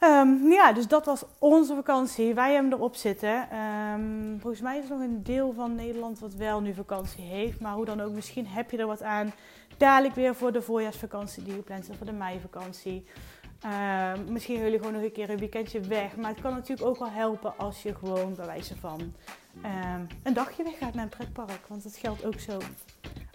Um, 0.00 0.50
ja, 0.50 0.72
dus 0.72 0.88
dat 0.88 1.06
was 1.06 1.24
onze 1.38 1.74
vakantie. 1.74 2.34
Wij 2.34 2.52
hebben 2.52 2.72
erop 2.72 2.94
zitten. 2.94 3.56
Um, 3.56 4.38
volgens 4.40 4.62
mij 4.62 4.78
is 4.78 4.84
er 4.84 4.90
nog 4.90 5.00
een 5.00 5.22
deel 5.22 5.52
van 5.52 5.74
Nederland 5.74 6.18
wat 6.18 6.34
wel 6.34 6.60
nu 6.60 6.74
vakantie 6.74 7.24
heeft. 7.24 7.60
Maar 7.60 7.74
hoe 7.74 7.84
dan 7.84 8.00
ook, 8.00 8.12
misschien 8.12 8.46
heb 8.46 8.70
je 8.70 8.76
er 8.76 8.86
wat 8.86 9.02
aan. 9.02 9.32
Dadelijk 9.76 10.14
weer 10.14 10.34
voor 10.34 10.52
de 10.52 10.62
voorjaarsvakantie 10.62 11.42
die 11.42 11.54
gepland 11.54 11.88
is, 11.88 11.96
voor 11.96 12.06
de 12.06 12.12
meivakantie. 12.12 13.04
Uh, 13.64 14.12
misschien 14.28 14.54
willen 14.54 14.70
jullie 14.70 14.86
gewoon 14.86 15.00
nog 15.00 15.02
een 15.02 15.12
keer 15.12 15.30
een 15.30 15.38
weekendje 15.38 15.80
weg. 15.80 16.16
Maar 16.16 16.30
het 16.30 16.40
kan 16.40 16.52
natuurlijk 16.52 16.88
ook 16.88 16.98
wel 16.98 17.10
helpen 17.10 17.58
als 17.58 17.82
je 17.82 17.94
gewoon 17.94 18.34
bij 18.34 18.46
wijze 18.46 18.76
van 18.76 19.14
een 20.22 20.32
dagje 20.32 20.62
weg 20.62 20.78
gaat 20.78 20.94
naar 20.94 21.04
een 21.04 21.08
pretpark. 21.08 21.66
Want 21.68 21.82
dat 21.82 21.96
geldt 21.96 22.24
ook 22.24 22.40
zo. 22.40 22.58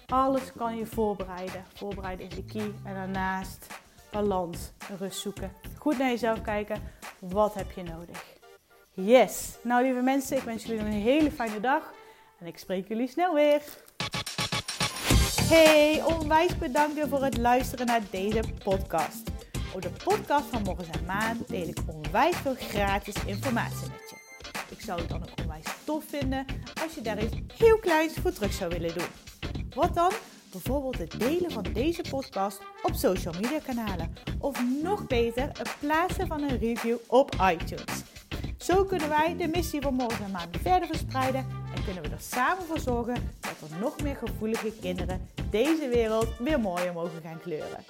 Alles 0.07 0.53
kan 0.53 0.77
je 0.77 0.85
voorbereiden. 0.85 1.63
Voorbereiden 1.73 2.27
is 2.27 2.35
de 2.35 2.45
key. 2.45 2.73
En 2.83 2.93
daarnaast 2.93 3.67
balans, 4.13 4.71
rust 4.99 5.19
zoeken. 5.19 5.51
Goed 5.77 5.97
naar 5.97 6.09
jezelf 6.09 6.41
kijken. 6.41 6.81
Wat 7.19 7.53
heb 7.53 7.71
je 7.71 7.83
nodig? 7.83 8.23
Yes! 8.93 9.57
Nou 9.61 9.83
lieve 9.83 10.01
mensen, 10.01 10.37
ik 10.37 10.43
wens 10.43 10.63
jullie 10.63 10.81
een 10.81 10.91
hele 10.91 11.31
fijne 11.31 11.59
dag. 11.59 11.93
En 12.39 12.47
ik 12.47 12.57
spreek 12.57 12.87
jullie 12.87 13.07
snel 13.07 13.33
weer. 13.33 13.61
Hey, 15.49 16.03
onwijs 16.03 16.57
bedankt 16.57 16.99
voor 17.09 17.23
het 17.23 17.37
luisteren 17.37 17.85
naar 17.85 18.01
deze 18.09 18.43
podcast. 18.63 19.31
Op 19.73 19.81
de 19.81 19.91
podcast 20.03 20.45
van 20.45 20.61
Morgens 20.61 20.89
en 20.89 21.05
Maan 21.05 21.37
deel 21.47 21.67
ik 21.67 21.77
onwijs 21.87 22.35
veel 22.35 22.55
gratis 22.55 23.15
informatie 23.25 23.87
met 23.89 24.09
je. 24.09 24.15
Ik 24.69 24.81
zou 24.81 24.99
het 24.99 25.09
dan 25.09 25.21
ook 25.21 25.39
onwijs 25.41 25.65
tof 25.83 26.03
vinden 26.07 26.45
als 26.83 26.95
je 26.95 27.01
daar 27.01 27.23
iets 27.23 27.35
heel 27.57 27.77
kleins 27.77 28.13
voor 28.13 28.31
terug 28.31 28.53
zou 28.53 28.69
willen 28.69 28.93
doen. 28.93 29.07
Wat 29.73 29.95
dan? 29.95 30.11
Bijvoorbeeld 30.53 30.97
het 30.97 31.19
delen 31.19 31.51
van 31.51 31.65
deze 31.73 32.01
podcast 32.09 32.61
op 32.81 32.93
social 32.93 33.33
media 33.33 33.59
kanalen. 33.65 34.15
Of 34.39 34.63
nog 34.83 35.07
beter, 35.07 35.43
het 35.43 35.75
plaatsen 35.79 36.27
van 36.27 36.41
een 36.41 36.59
review 36.59 36.97
op 37.07 37.35
iTunes. 37.51 38.03
Zo 38.57 38.83
kunnen 38.83 39.09
wij 39.09 39.35
de 39.37 39.47
missie 39.47 39.81
van 39.81 39.93
Morgen 39.93 40.25
en 40.25 40.31
Maan 40.31 40.49
verder 40.61 40.87
verspreiden 40.87 41.45
en 41.75 41.83
kunnen 41.83 42.03
we 42.03 42.09
er 42.09 42.21
samen 42.21 42.65
voor 42.65 42.79
zorgen 42.79 43.31
dat 43.39 43.69
er 43.69 43.77
nog 43.79 44.01
meer 44.01 44.15
gevoelige 44.15 44.71
kinderen 44.81 45.29
deze 45.49 45.87
wereld 45.87 46.27
weer 46.39 46.59
mooier 46.59 46.93
mogen 46.93 47.21
gaan 47.23 47.39
kleuren. 47.41 47.85